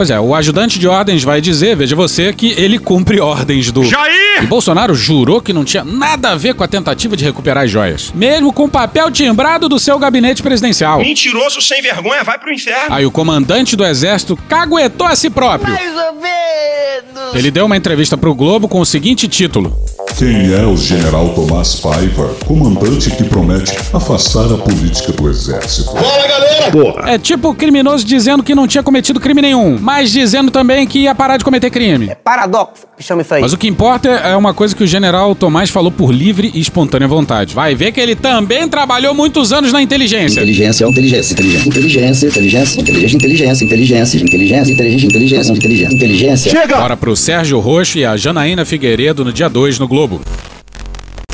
[0.00, 3.84] Pois é, o ajudante de ordens vai dizer, veja você, que ele cumpre ordens do.
[3.84, 4.42] Jair!
[4.42, 7.70] E Bolsonaro jurou que não tinha nada a ver com a tentativa de recuperar as
[7.70, 8.10] joias.
[8.14, 11.00] Mesmo com o papel timbrado do seu gabinete presidencial.
[11.00, 12.94] Mentiroso sem vergonha, vai pro inferno.
[12.94, 15.70] Aí o comandante do exército caguetou a si próprio.
[15.70, 17.34] Mais ou menos.
[17.34, 19.76] Ele deu uma entrevista pro Globo com o seguinte título:
[20.20, 25.92] Quem é o general Tomás Paiva, comandante que promete afastar a política do exército?
[25.92, 27.10] Fala, galera!
[27.10, 30.98] É tipo o criminoso dizendo que não tinha cometido crime nenhum, mas dizendo também que
[30.98, 32.12] ia parar de cometer crime.
[32.22, 33.40] Paradoxo, que chama isso aí.
[33.40, 36.60] Mas o que importa é uma coisa que o general Tomás falou por livre e
[36.60, 37.54] espontânea vontade.
[37.54, 40.40] Vai ver que ele também trabalhou muitos anos na inteligência.
[40.40, 46.50] Inteligência, inteligência, inteligência, inteligência, inteligência, inteligência, inteligência, inteligência, inteligência, inteligência, inteligência, inteligência, inteligência.
[46.52, 46.76] Chega!
[46.76, 50.09] Bora pro Sérgio Roxo e a Janaína Figueiredo no dia 2 no Globo.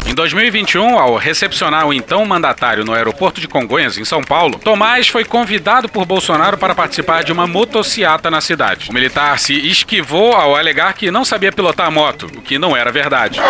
[0.07, 5.09] Em 2021, ao recepcionar o então mandatário no aeroporto de Congonhas, em São Paulo, Tomás
[5.09, 8.89] foi convidado por Bolsonaro para participar de uma motociata na cidade.
[8.89, 12.77] O militar se esquivou ao alegar que não sabia pilotar a moto, o que não
[12.77, 13.41] era verdade.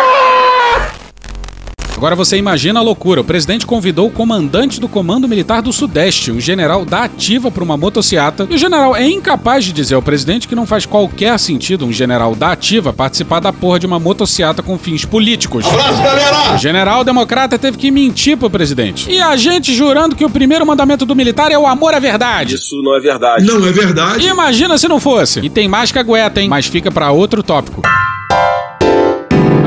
[1.97, 3.21] Agora você imagina a loucura.
[3.21, 7.63] O presidente convidou o comandante do Comando Militar do Sudeste, um general da ativa, para
[7.63, 8.47] uma motociata.
[8.47, 11.91] E o general é incapaz de dizer ao presidente que não faz qualquer sentido um
[11.91, 15.65] general da ativa participar da porra de uma motociata com fins políticos.
[15.65, 16.53] Abraço, galera!
[16.53, 19.09] O general democrata teve que mentir pro presidente.
[19.09, 22.53] E a gente jurando que o primeiro mandamento do militar é o amor à verdade.
[22.55, 23.43] Isso não é verdade.
[23.43, 24.27] Não é verdade.
[24.27, 25.39] Imagina se não fosse.
[25.39, 26.47] E tem mais cagueta, hein?
[26.47, 27.81] Mas fica pra outro tópico.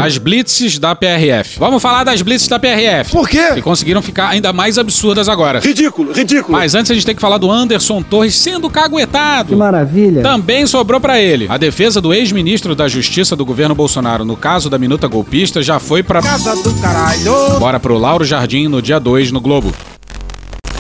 [0.01, 1.59] As blitzes da PRF.
[1.59, 3.11] Vamos falar das blitzes da PRF.
[3.11, 3.55] Por quê?
[3.55, 5.61] Que conseguiram ficar ainda mais absurdas agora.
[5.61, 6.53] Ridículo, ridículo.
[6.53, 9.51] Mas antes a gente tem que falar do Anderson Torres sendo caguetado.
[9.51, 10.23] Que maravilha.
[10.23, 11.47] Também sobrou pra ele.
[11.49, 15.79] A defesa do ex-ministro da Justiça do governo Bolsonaro no caso da minuta golpista já
[15.79, 16.23] foi pra.
[16.23, 17.59] Casa do caralho.
[17.59, 19.73] Bora pro Lauro Jardim no dia 2 no Globo.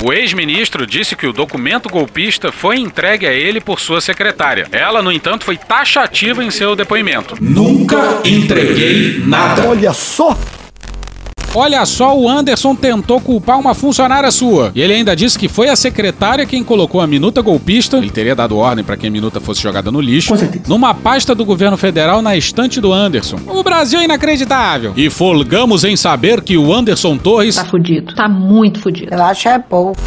[0.02, 4.66] O ex-ministro disse que o documento golpista foi entregue a ele por sua secretária.
[4.72, 7.36] Ela, no entanto, foi taxativa em seu depoimento.
[7.38, 9.68] Nunca entreguei nada.
[9.68, 10.38] Olha só.
[11.52, 14.70] Olha só, o Anderson tentou culpar uma funcionária sua.
[14.72, 18.36] E ele ainda disse que foi a secretária quem colocou a minuta golpista, ele teria
[18.36, 20.32] dado ordem para que a minuta fosse jogada no lixo,
[20.68, 23.38] numa pasta do governo federal na estante do Anderson.
[23.48, 24.92] O Brasil é inacreditável.
[24.96, 28.14] E folgamos em saber que o Anderson Torres Tá fudido.
[28.14, 29.12] Tá muito fudido.
[29.12, 30.00] Eu acho é pouco.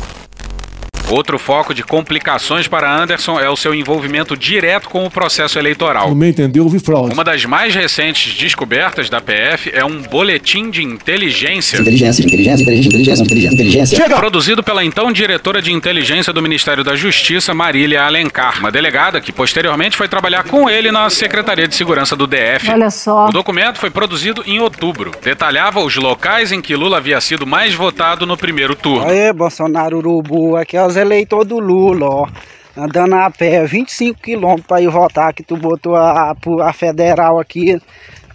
[1.13, 6.09] Outro foco de complicações para Anderson é o seu envolvimento direto com o processo eleitoral.
[6.09, 7.13] Não me entendeu, houve fraude.
[7.13, 12.23] Uma das mais recentes descobertas da PF é um boletim de inteligência Inteligência, inteligência,
[12.63, 14.17] inteligência, inteligência, inteligência, inteligência.
[14.17, 19.31] produzido pela então diretora de inteligência do Ministério da Justiça, Marília Alencar, uma delegada que
[19.31, 22.71] posteriormente foi trabalhar com ele na Secretaria de Segurança do DF.
[22.71, 23.27] Olha só.
[23.27, 25.11] O documento foi produzido em outubro.
[25.23, 29.07] Detalhava os locais em que Lula havia sido mais votado no primeiro turno.
[29.07, 32.27] Aê, Bolsonaro Urubu, aqui é os eleitores do Lula, ó.
[32.75, 37.79] Andando a pé, 25 quilômetros pra ir votar, que tu botou a, a, federal aqui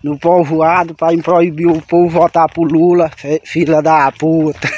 [0.03, 3.11] no povoado pra proibir o povo votar pro Lula,
[3.43, 4.71] filha da puta.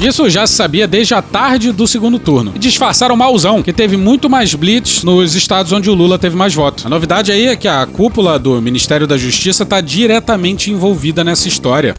[0.00, 2.52] Isso já se sabia desde a tarde do segundo turno.
[2.56, 6.52] E disfarçaram malzão, que teve muito mais blitz nos estados onde o Lula teve mais
[6.52, 6.84] votos.
[6.84, 11.46] A novidade aí é que a cúpula do Ministério da Justiça está diretamente envolvida nessa
[11.46, 11.94] história.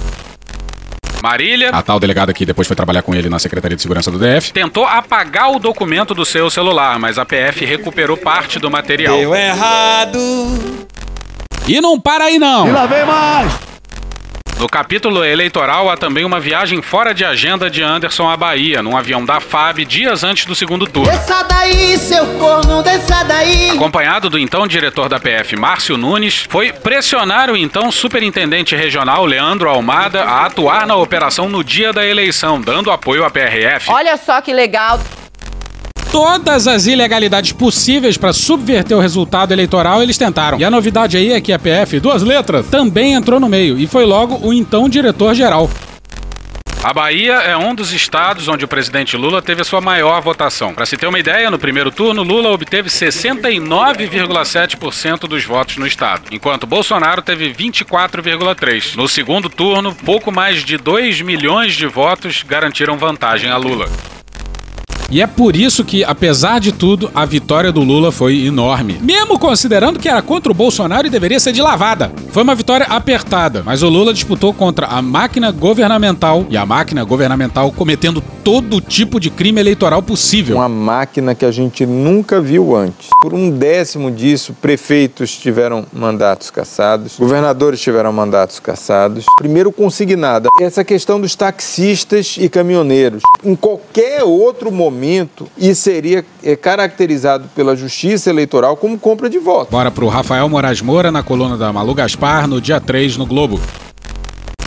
[1.24, 4.20] Marília, a tal delegada que depois foi trabalhar com ele na Secretaria de Segurança do
[4.20, 9.16] DF, tentou apagar o documento do seu celular, mas a PF recuperou parte do material.
[9.16, 10.20] Deu errado.
[11.66, 12.68] E não para aí não!
[12.68, 13.73] E lá vem mais.
[14.64, 18.96] No capítulo eleitoral há também uma viagem fora de agenda de Anderson à Bahia, num
[18.96, 21.12] avião da FAB, dias antes do segundo turno.
[21.12, 23.72] Desça daí, seu corno, desça daí.
[23.72, 29.68] Acompanhado do então diretor da PF, Márcio Nunes, foi pressionar o então superintendente regional, Leandro
[29.70, 33.92] Almada, a atuar na operação no dia da eleição, dando apoio à PRF.
[33.92, 34.98] Olha só que legal.
[36.14, 40.60] Todas as ilegalidades possíveis para subverter o resultado eleitoral eles tentaram.
[40.60, 43.88] E a novidade aí é que a PF, duas letras, também entrou no meio e
[43.88, 45.68] foi logo o então diretor-geral.
[46.84, 50.72] A Bahia é um dos estados onde o presidente Lula teve a sua maior votação.
[50.72, 56.26] Para se ter uma ideia, no primeiro turno, Lula obteve 69,7% dos votos no estado,
[56.32, 58.98] enquanto Bolsonaro teve 24,3%.
[58.98, 63.90] No segundo turno, pouco mais de 2 milhões de votos garantiram vantagem a Lula.
[65.14, 68.98] E é por isso que, apesar de tudo, a vitória do Lula foi enorme.
[69.00, 72.12] Mesmo considerando que era contra o Bolsonaro e deveria ser de lavada.
[72.32, 77.04] Foi uma vitória apertada, mas o Lula disputou contra a máquina governamental e a máquina
[77.04, 80.56] governamental cometendo todo tipo de crime eleitoral possível.
[80.56, 83.10] Uma máquina que a gente nunca viu antes.
[83.22, 89.26] Por um décimo disso, prefeitos tiveram mandatos cassados, governadores tiveram mandatos cassados.
[89.38, 93.22] Primeiro consignada, essa questão dos taxistas e caminhoneiros.
[93.46, 95.03] Em qualquer outro momento,
[95.58, 99.72] isso seria é, caracterizado pela justiça eleitoral como compra de voto.
[99.72, 103.60] Bora pro Rafael Moraes Moura na coluna da Malu Gaspar no dia 3 no Globo.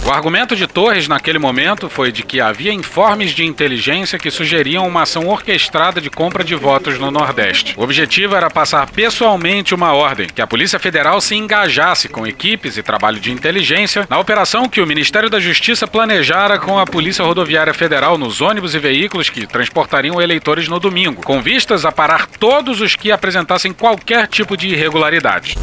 [0.06, 4.86] O argumento de Torres naquele momento foi de que havia informes de inteligência que sugeriam
[4.86, 7.74] uma ação orquestrada de compra de votos no Nordeste.
[7.76, 12.76] O objetivo era passar pessoalmente uma ordem que a Polícia Federal se engajasse com equipes
[12.76, 17.24] e trabalho de inteligência na operação que o Ministério da Justiça planejara com a Polícia
[17.24, 22.28] Rodoviária Federal nos ônibus e veículos que transportariam eleitores no domingo, com vistas a parar
[22.28, 25.56] todos os que apresentassem qualquer tipo de irregularidade.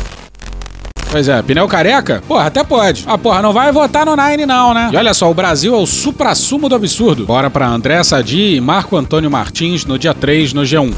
[1.14, 2.24] Pois é, pneu careca?
[2.28, 3.04] Porra, até pode.
[3.06, 4.90] Ah, porra, não vai votar no Nine não, né?
[4.92, 7.28] E olha só, o Brasil é o suprassumo do absurdo.
[7.28, 10.92] Bora pra André Sadi e Marco Antônio Martins no dia 3 no G1.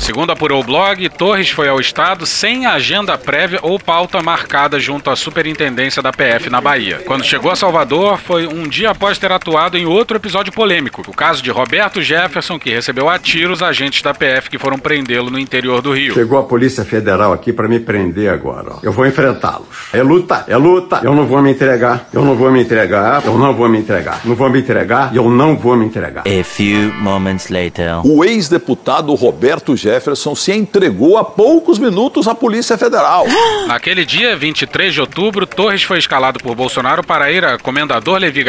[0.00, 5.10] Segundo apurou o blog, Torres foi ao estado sem agenda prévia ou pauta marcada junto
[5.10, 7.00] à superintendência da PF na Bahia.
[7.06, 11.12] Quando chegou a Salvador, foi um dia após ter atuado em outro episódio polêmico, o
[11.14, 15.38] caso de Roberto Jefferson, que recebeu a tiros agentes da PF que foram prendê-lo no
[15.38, 16.14] interior do Rio.
[16.14, 18.70] Chegou a Polícia Federal aqui para me prender agora.
[18.76, 18.78] ó.
[18.82, 19.68] Eu vou enfrentá-los.
[19.92, 21.02] É luta, é luta.
[21.04, 22.08] Eu não vou me entregar.
[22.12, 23.22] Eu não vou me entregar.
[23.24, 24.20] Eu não vou me entregar.
[24.24, 26.24] Não vou me entregar e eu não vou me entregar.
[26.26, 28.00] A few moments later.
[28.04, 29.89] O ex-deputado Roberto Jefferson
[30.34, 33.26] se entregou há poucos minutos à Polícia Federal.
[33.66, 38.44] Naquele dia, 23 de outubro, Torres foi escalado por Bolsonaro para ir a Comendador Levi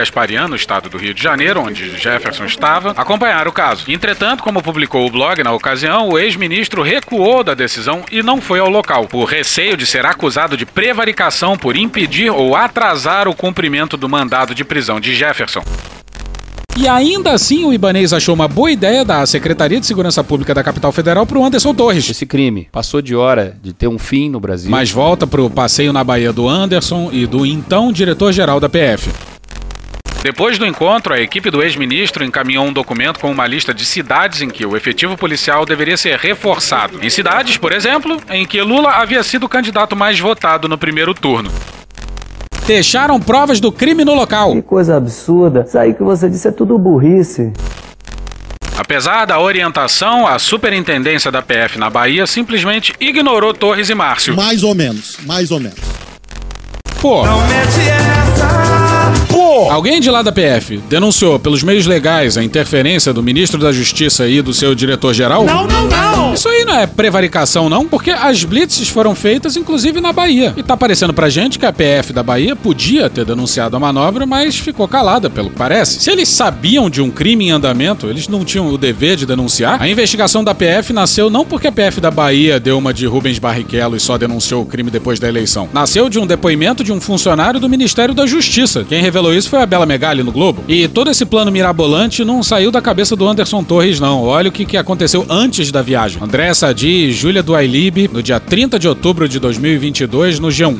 [0.47, 3.91] no estado do Rio de Janeiro, onde Jefferson estava, acompanhar o caso.
[3.91, 8.59] Entretanto, como publicou o blog na ocasião, o ex-ministro recuou da decisão e não foi
[8.59, 13.97] ao local, por receio de ser acusado de prevaricação por impedir ou atrasar o cumprimento
[13.97, 15.61] do mandado de prisão de Jefferson.
[16.77, 20.63] E ainda assim, o Ibanês achou uma boa ideia da Secretaria de Segurança Pública da
[20.63, 22.09] capital federal pro Anderson Torres.
[22.09, 24.71] Esse crime passou de hora de ter um fim no Brasil.
[24.71, 29.09] Mas volta pro passeio na Bahia do Anderson e do então diretor-geral da PF.
[30.23, 34.41] Depois do encontro, a equipe do ex-ministro encaminhou um documento com uma lista de cidades
[34.41, 37.03] em que o efetivo policial deveria ser reforçado.
[37.03, 41.13] Em cidades, por exemplo, em que Lula havia sido o candidato mais votado no primeiro
[41.15, 41.51] turno.
[42.71, 44.53] Deixaram provas do crime no local.
[44.53, 45.65] Que coisa absurda.
[45.67, 47.51] Isso aí que você disse é tudo burrice.
[48.77, 54.37] Apesar da orientação, a superintendência da PF na Bahia simplesmente ignorou Torres e Márcio.
[54.37, 55.81] Mais ou menos, mais ou menos.
[57.01, 57.23] Pô.
[59.69, 64.27] Alguém de lá da PF denunciou pelos meios legais a interferência do ministro da Justiça
[64.27, 65.43] e do seu diretor-geral?
[65.43, 66.33] Não, não, não!
[66.33, 70.53] Isso aí não é prevaricação, não, porque as blitzes foram feitas inclusive na Bahia.
[70.55, 74.25] E tá parecendo pra gente que a PF da Bahia podia ter denunciado a manobra,
[74.25, 75.99] mas ficou calada, pelo que parece.
[75.99, 79.81] Se eles sabiam de um crime em andamento, eles não tinham o dever de denunciar.
[79.81, 83.37] A investigação da PF nasceu não porque a PF da Bahia deu uma de Rubens
[83.37, 85.69] Barrichello e só denunciou o crime depois da eleição.
[85.73, 88.85] Nasceu de um depoimento de um funcionário do Ministério da Justiça.
[88.87, 90.63] Quem revelou isso foi a Bela Megali no Globo.
[90.65, 94.23] E todo esse plano mirabolante não saiu da cabeça do Anderson Torres, não.
[94.23, 96.23] Olha o que, que aconteceu antes da viagem.
[96.23, 100.79] André Sadi e Júlia Duailib, no dia 30 de outubro de 2022, no G1.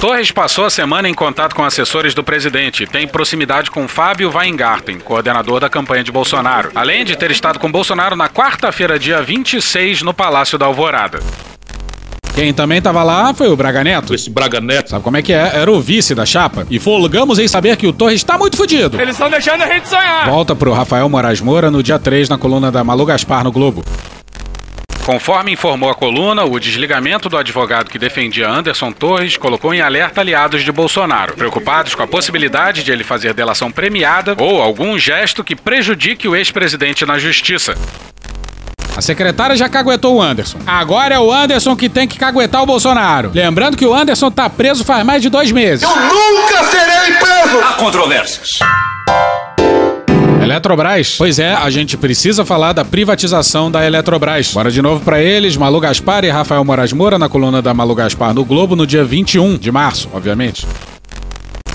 [0.00, 4.30] Torres passou a semana em contato com assessores do presidente e tem proximidade com Fábio
[4.36, 9.22] Weingarten, coordenador da campanha de Bolsonaro, além de ter estado com Bolsonaro na quarta-feira, dia
[9.22, 11.20] 26, no Palácio da Alvorada.
[12.36, 14.14] Quem também tava lá foi o Braga Neto.
[14.14, 14.90] Esse Braga Neto.
[14.90, 15.52] Sabe como é que é?
[15.54, 16.66] Era o vice da chapa.
[16.70, 19.00] E folgamos em saber que o Torres tá muito fudido.
[19.00, 20.28] Eles estão deixando a gente sonhar.
[20.28, 23.82] Volta pro Rafael Moraes Moura no dia 3 na coluna da Malu Gaspar no Globo.
[25.06, 30.20] Conforme informou a coluna, o desligamento do advogado que defendia Anderson Torres colocou em alerta
[30.20, 35.42] aliados de Bolsonaro, preocupados com a possibilidade de ele fazer delação premiada ou algum gesto
[35.42, 37.74] que prejudique o ex-presidente na justiça.
[38.96, 40.58] A secretária já caguetou o Anderson.
[40.66, 43.30] Agora é o Anderson que tem que caguetar o Bolsonaro.
[43.34, 45.82] Lembrando que o Anderson tá preso faz mais de dois meses.
[45.82, 47.58] Eu nunca serei preso!
[47.58, 48.48] Há controvérsias.
[50.42, 51.16] Eletrobras.
[51.18, 54.52] Pois é, a gente precisa falar da privatização da Eletrobras.
[54.54, 57.94] Bora de novo pra eles, Malu Gaspar e Rafael Moraes Moura na coluna da Malu
[57.94, 60.66] Gaspar no Globo no dia 21 de março, obviamente.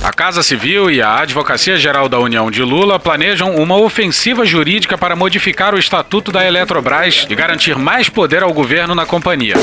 [0.03, 4.97] A Casa Civil e a Advocacia Geral da União de Lula planejam uma ofensiva jurídica
[4.97, 9.53] para modificar o estatuto da Eletrobras e garantir mais poder ao governo na companhia.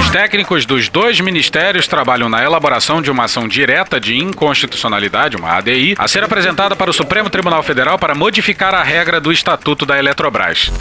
[0.00, 5.58] Os técnicos dos dois ministérios trabalham na elaboração de uma ação direta de inconstitucionalidade, uma
[5.58, 9.84] ADI, a ser apresentada para o Supremo Tribunal Federal para modificar a regra do estatuto
[9.84, 10.72] da Eletrobras.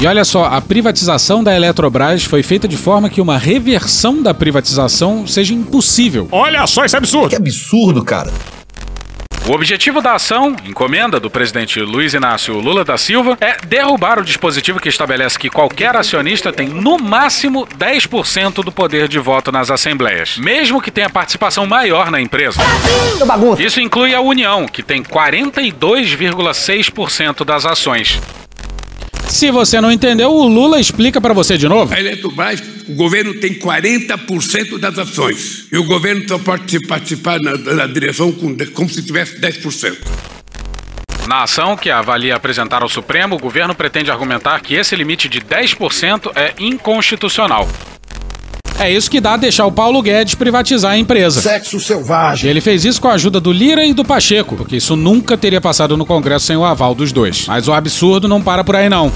[0.00, 4.32] E olha só, a privatização da Eletrobras foi feita de forma que uma reversão da
[4.32, 6.26] privatização seja impossível.
[6.32, 7.28] Olha só esse absurdo!
[7.28, 8.32] Que absurdo, cara!
[9.46, 14.24] O objetivo da ação, encomenda do presidente Luiz Inácio Lula da Silva, é derrubar o
[14.24, 19.70] dispositivo que estabelece que qualquer acionista tem no máximo 10% do poder de voto nas
[19.70, 22.58] assembleias, mesmo que tenha participação maior na empresa.
[23.58, 28.18] Isso inclui a União, que tem 42,6% das ações.
[29.30, 31.94] Se você não entendeu, o Lula explica para você de novo.
[31.94, 35.66] A Eletrobras, o governo tem 40% das ações.
[35.70, 39.98] E o governo só pode participar na, na direção com, como se tivesse 10%.
[41.28, 45.40] Na ação que avalia apresentar ao Supremo, o governo pretende argumentar que esse limite de
[45.40, 47.68] 10% é inconstitucional.
[48.80, 51.42] É isso que dá a deixar o Paulo Guedes privatizar a empresa.
[51.42, 52.48] Sexo selvagem.
[52.48, 55.60] Ele fez isso com a ajuda do Lira e do Pacheco, porque isso nunca teria
[55.60, 57.44] passado no Congresso sem o aval dos dois.
[57.46, 59.12] Mas o absurdo não para por aí não.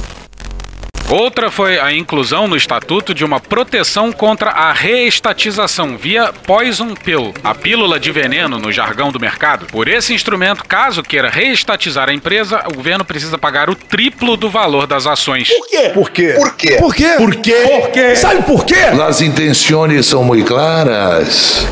[1.09, 7.35] Outra foi a inclusão no estatuto de uma proteção contra a reestatização via poison pill,
[7.45, 9.67] a pílula de veneno no jargão do mercado.
[9.67, 14.49] Por esse instrumento, caso queira reestatizar a empresa, o governo precisa pagar o triplo do
[14.49, 15.49] valor das ações.
[15.49, 15.91] Por quê?
[15.93, 16.35] Por quê?
[16.37, 16.77] Por quê?
[16.79, 17.15] Por quê?
[17.19, 17.67] Por quê?
[17.69, 18.17] Por quê?
[18.17, 18.75] Sabe por quê?
[19.07, 21.67] As intenções são muito claras.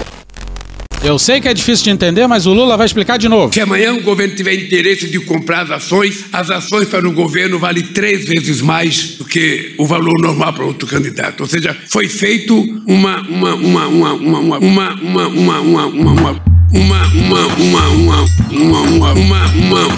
[1.04, 3.52] Eu sei que é difícil de entender, mas o Lula vai explicar de novo.
[3.52, 7.58] Se amanhã o governo tiver interesse de comprar as ações, as ações para o governo
[7.58, 11.40] valem três vezes mais do que o valor normal para outro candidato.
[11.40, 12.54] Ou seja, foi feito
[12.86, 17.88] uma uma uma uma uma uma uma uma uma uma uma uma uma uma uma
[17.88, 19.88] uma uma uma uma uma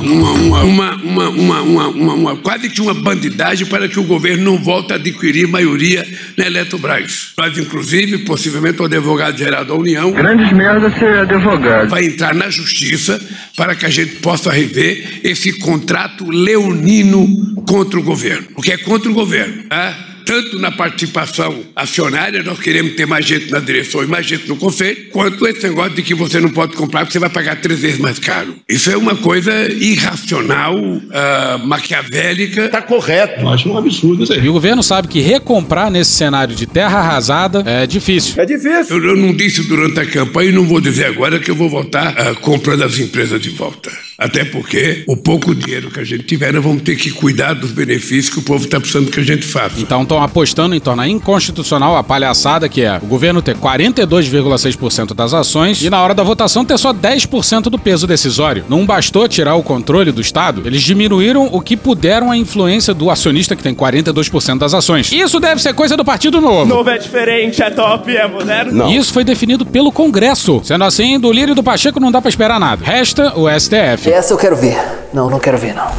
[0.00, 4.58] uma uma uma uma uma uma quase que uma bandidagem para que o governo não
[4.58, 6.06] volte a adquirir maioria
[6.36, 7.32] na Eletrobras.
[7.36, 11.88] Nós, inclusive, possivelmente o advogado-geral da União Grandes merda ser advogado.
[11.88, 13.20] vai entrar na justiça
[13.56, 18.46] para que a gente possa rever esse contrato leonino contra o governo.
[18.54, 20.12] Porque é contra o governo, tá?
[20.24, 24.56] Tanto na participação acionária, nós queremos ter mais gente na direção e mais gente no
[24.56, 27.80] conselho, quanto esse negócio de que você não pode comprar porque você vai pagar três
[27.80, 28.54] vezes mais caro.
[28.68, 30.76] Isso é uma coisa irracional,
[31.10, 32.68] ah, maquiavélica.
[32.68, 33.40] Tá correto.
[33.40, 34.44] Eu acho um absurdo isso aí.
[34.44, 38.40] E o governo sabe que recomprar nesse cenário de terra arrasada é difícil.
[38.40, 38.96] É difícil.
[38.96, 41.68] Eu, eu não disse durante a campanha e não vou dizer agora que eu vou
[41.68, 43.90] voltar ah, comprando as empresas de volta.
[44.22, 47.72] Até porque o pouco dinheiro que a gente tiver, nós vamos ter que cuidar dos
[47.72, 49.80] benefícios que o povo está precisando que a gente faça.
[49.80, 55.34] Então estão apostando em tornar inconstitucional a palhaçada que é o governo ter 42,6% das
[55.34, 58.64] ações e na hora da votação ter só 10% do peso decisório.
[58.68, 63.10] Não bastou tirar o controle do Estado, eles diminuíram o que puderam a influência do
[63.10, 65.10] acionista que tem 42% das ações.
[65.10, 66.66] Isso deve ser coisa do Partido Novo.
[66.66, 68.88] Novo é diferente, é top, é moderno.
[68.88, 70.60] E Isso foi definido pelo Congresso.
[70.62, 72.84] Sendo assim, do Lírio e do Pacheco não dá pra esperar nada.
[72.84, 74.11] Resta o STF.
[74.12, 74.78] Essa eu quero ver.
[75.10, 75.90] Não, não quero ver, não.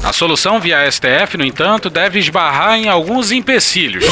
[0.00, 4.04] A solução via STF, no entanto, deve esbarrar em alguns empecilhos.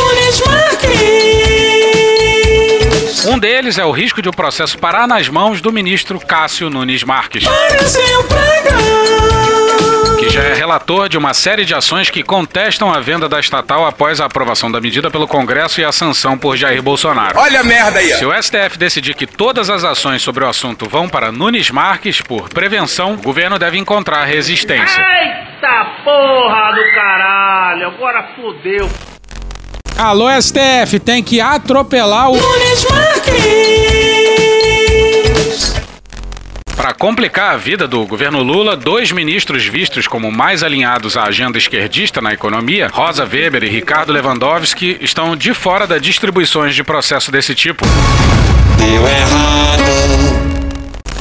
[3.29, 7.05] Um deles é o risco de o processo parar nas mãos do ministro Cássio Nunes
[7.05, 7.45] Marques.
[10.19, 13.87] Que já é relator de uma série de ações que contestam a venda da estatal
[13.87, 17.39] após a aprovação da medida pelo Congresso e a sanção por Jair Bolsonaro.
[17.39, 18.17] Olha a merda aí, ó.
[18.17, 22.21] Se o STF decidir que todas as ações sobre o assunto vão para Nunes Marques
[22.21, 25.01] por prevenção, o governo deve encontrar resistência.
[25.01, 28.91] Eita porra do caralho, agora fodeu.
[29.97, 32.37] Alô, STF, tem que atropelar o.
[36.89, 41.59] Para complicar a vida do governo Lula, dois ministros vistos como mais alinhados à agenda
[41.59, 47.31] esquerdista na economia, Rosa Weber e Ricardo Lewandowski, estão de fora das distribuições de processo
[47.31, 47.85] desse tipo.
[48.79, 50.49] Deu errado.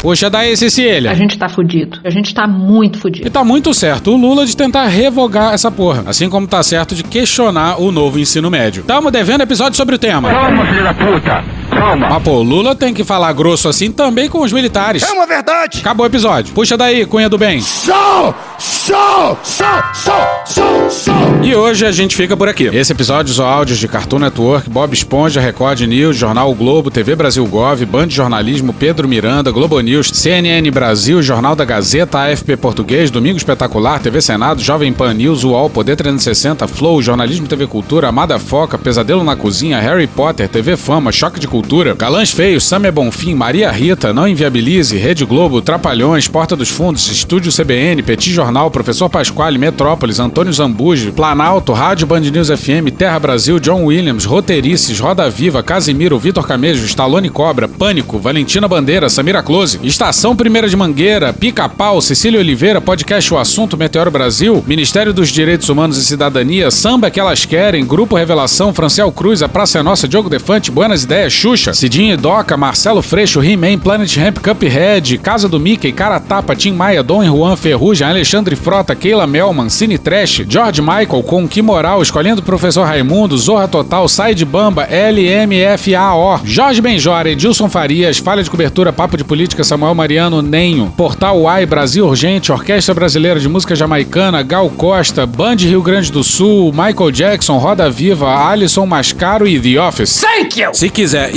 [0.02, 1.12] Puxa daí, Cecília.
[1.12, 2.00] A gente tá fudido.
[2.02, 3.28] A gente tá muito fudido.
[3.28, 6.06] E tá muito certo o Lula de tentar revogar essa porra.
[6.08, 8.84] Assim como tá certo de questionar o novo ensino médio.
[8.84, 10.30] Tamo devendo episódio sobre o tema.
[10.30, 11.44] Calma, filho da puta.
[11.78, 12.10] Calma.
[12.10, 15.04] Mas pô, o Lula tem que falar grosso assim também com os militares.
[15.04, 15.80] É uma verdade.
[15.80, 16.54] Acabou o episódio.
[16.54, 17.62] Puxa daí, Cunha do Bem.
[17.62, 18.34] Show!
[18.60, 19.38] Show!
[19.44, 19.68] Show!
[19.94, 20.14] Show!
[20.46, 20.90] Show!
[20.90, 21.44] Show!
[21.44, 22.66] E hoje a gente fica por aqui.
[22.66, 27.16] Esse episódio usou áudios de Cartoon Network, Bob Esponja, Record News, Jornal o Globo, TV
[27.16, 33.12] Brasil Gov, Band Jornalismo, Pedro Miranda, Globo News, CNN Brasil, Jornal da Gazeta, AFP Português,
[33.12, 38.40] Domingo Espetacular, TV Senado, Jovem Pan News, UOL, Poder 360, Flow, Jornalismo TV Cultura, Amada
[38.40, 41.67] Foca, Pesadelo na Cozinha, Harry Potter, TV Fama, Choque de Cultura,
[41.98, 47.52] Galãs Feios, Samia Bonfim, Maria Rita, Não Inviabilize, Rede Globo, Trapalhões, Porta dos Fundos, Estúdio
[47.52, 53.60] CBN, Petit Jornal, Professor Pasquale, Metrópolis, Antônio Zambuji, Planalto, Rádio Band News FM, Terra Brasil,
[53.60, 59.78] John Williams, Roteirices, Roda Viva, Casimiro, Vitor Camejo, Stallone Cobra, Pânico, Valentina Bandeira, Samira Close,
[59.84, 65.68] Estação Primeira de Mangueira, Pica-Pau, Cecília Oliveira, Podcast O Assunto, Meteoro Brasil, Ministério dos Direitos
[65.68, 70.08] Humanos e Cidadania, Samba que Elas Querem, Grupo Revelação, Franciel Cruz, A Praça é Nossa,
[70.08, 75.50] Diogo Defante, Buenas Ideias, Xuxa, Cidinho e Doca, Marcelo Freixo, He-Man, Planet Ramp, Cuphead, Casa
[75.50, 80.44] do Mickey, Cara Tapa, Tim Maia, Dom Juan Ferrugem, Alexandre Frota, Keila Melman, Cine Trash,
[80.48, 86.82] George Michael, Com Que Moral, Escolhendo o Professor Raimundo, Zorra Total, Side Bamba, LMFAO, Jorge
[86.82, 92.06] Benjora, Edilson Farias, Falha de Cobertura, Papo de Política, Samuel Mariano, Nenho, Portal Uai, Brasil
[92.06, 97.58] Urgente, Orquestra Brasileira de Música Jamaicana, Gal Costa, Band Rio Grande do Sul, Michael Jackson,
[97.58, 100.22] Roda Viva, Alisson Mascaro e The Office.
[100.22, 100.74] Thank you!
[100.74, 101.37] Se quiser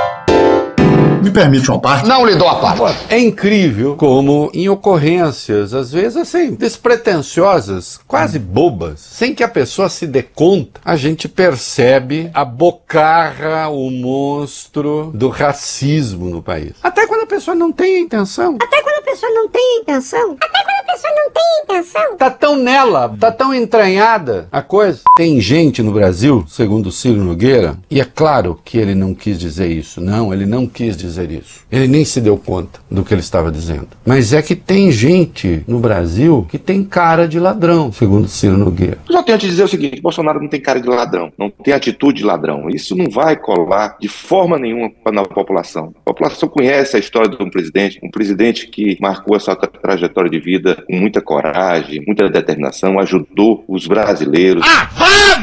[1.21, 2.07] Me permite uma parte?
[2.07, 3.05] Não lhe dou a parte.
[3.07, 9.87] É incrível como em ocorrências, às vezes assim, despretensiosas, quase bobas, sem que a pessoa
[9.87, 16.73] se dê conta, a gente percebe a bocarra, o monstro do racismo no país.
[16.81, 18.57] Até quando a pessoa não tem intenção.
[18.59, 20.37] Até quando a pessoa não tem intenção.
[20.41, 22.17] Até quando a pessoa não tem intenção.
[22.17, 25.01] Tá tão nela, tá tão entranhada a coisa.
[25.15, 29.39] Tem gente no Brasil, segundo o Ciro Nogueira, e é claro que ele não quis
[29.39, 30.01] dizer isso.
[30.01, 31.61] Não, ele não quis dizer isso.
[31.71, 33.89] Ele nem se deu conta do que ele estava dizendo.
[34.05, 38.57] Mas é que tem gente no Brasil que tem cara de ladrão, segundo o Ciro
[38.57, 38.97] Nogueira.
[39.07, 41.49] Eu só tenho a te dizer o seguinte: Bolsonaro não tem cara de ladrão, não
[41.49, 42.69] tem atitude de ladrão.
[42.69, 45.93] Isso não vai colar de forma nenhuma na população.
[46.05, 50.29] A população conhece a história de um presidente, um presidente que marcou essa tra trajetória
[50.29, 54.65] de vida com muita coragem, muita determinação, ajudou os brasileiros.
[54.67, 54.89] Ah,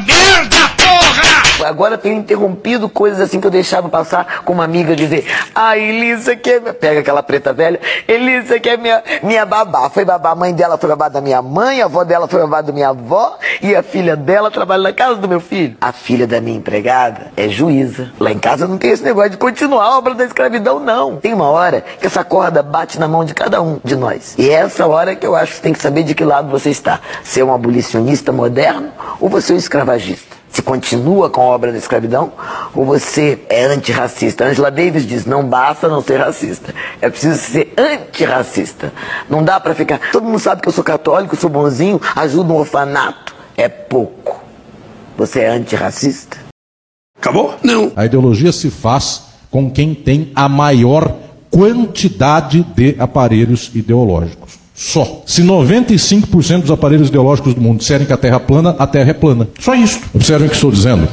[0.06, 0.57] merda!
[1.64, 6.36] Agora tenho interrompido coisas assim que eu deixava passar com uma amiga dizer: Ah, Elisa
[6.36, 6.60] que é.
[6.60, 9.90] Pega aquela preta velha, Elisa que é minha, minha babá.
[9.90, 12.60] Foi babá, a mãe dela foi babá da minha mãe, a avó dela foi babá
[12.60, 15.76] da minha avó, e a filha dela trabalha na casa do meu filho.
[15.80, 18.10] A filha da minha empregada é juíza.
[18.18, 21.16] Lá em casa não tem esse negócio de continuar a obra da escravidão, não.
[21.16, 24.34] Tem uma hora que essa corda bate na mão de cada um de nós.
[24.38, 26.70] E é essa hora que eu acho que tem que saber de que lado você
[26.70, 27.00] está.
[27.22, 28.90] Se é um abolicionista moderno
[29.20, 32.32] ou você é um escravagista se continua com a obra da escravidão
[32.74, 34.44] ou você é antirracista.
[34.44, 38.92] Angela Davis diz: não basta não ser racista, é preciso ser antirracista.
[39.30, 40.00] Não dá para ficar.
[40.10, 43.36] Todo mundo sabe que eu sou católico, sou bonzinho, ajudo um orfanato.
[43.56, 44.42] É pouco.
[45.16, 46.36] Você é antirracista?
[47.16, 47.54] Acabou?
[47.62, 47.92] Não.
[47.94, 51.14] A ideologia se faz com quem tem a maior
[51.50, 54.57] quantidade de aparelhos ideológicos.
[54.78, 55.24] Só.
[55.26, 59.10] Se 95% dos aparelhos ideológicos do mundo disserem que a Terra é plana, a Terra
[59.10, 59.48] é plana.
[59.58, 59.98] Só isso.
[60.14, 61.08] Observem o que estou dizendo.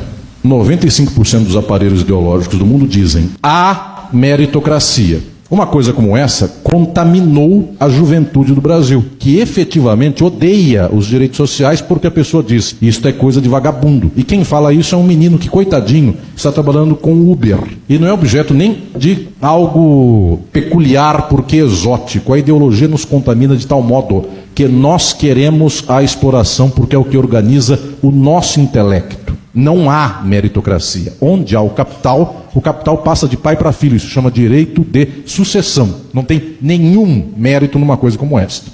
[0.46, 5.20] 95% dos aparelhos ideológicos do mundo dizem a meritocracia.
[5.50, 11.82] Uma coisa como essa contaminou a juventude do Brasil, que efetivamente odeia os direitos sociais
[11.82, 14.12] porque a pessoa diz: isto é coisa de vagabundo.
[14.16, 17.60] E quem fala isso é um menino que, coitadinho, está trabalhando com Uber.
[17.88, 22.34] E não é objeto nem de algo peculiar porque exótico.
[22.34, 24.26] A ideologia nos contamina de tal modo
[24.56, 29.25] que nós queremos a exploração porque é o que organiza o nosso intelecto.
[29.56, 31.14] Não há meritocracia.
[31.22, 33.96] Onde há o capital, o capital passa de pai para filho.
[33.96, 36.02] Isso chama direito de sucessão.
[36.14, 38.72] Não tem nenhum mérito numa coisa como esta.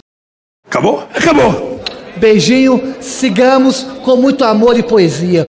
[0.68, 1.08] Acabou?
[1.14, 1.80] Acabou.
[2.18, 5.46] Beijinho, sigamos com muito amor e poesia.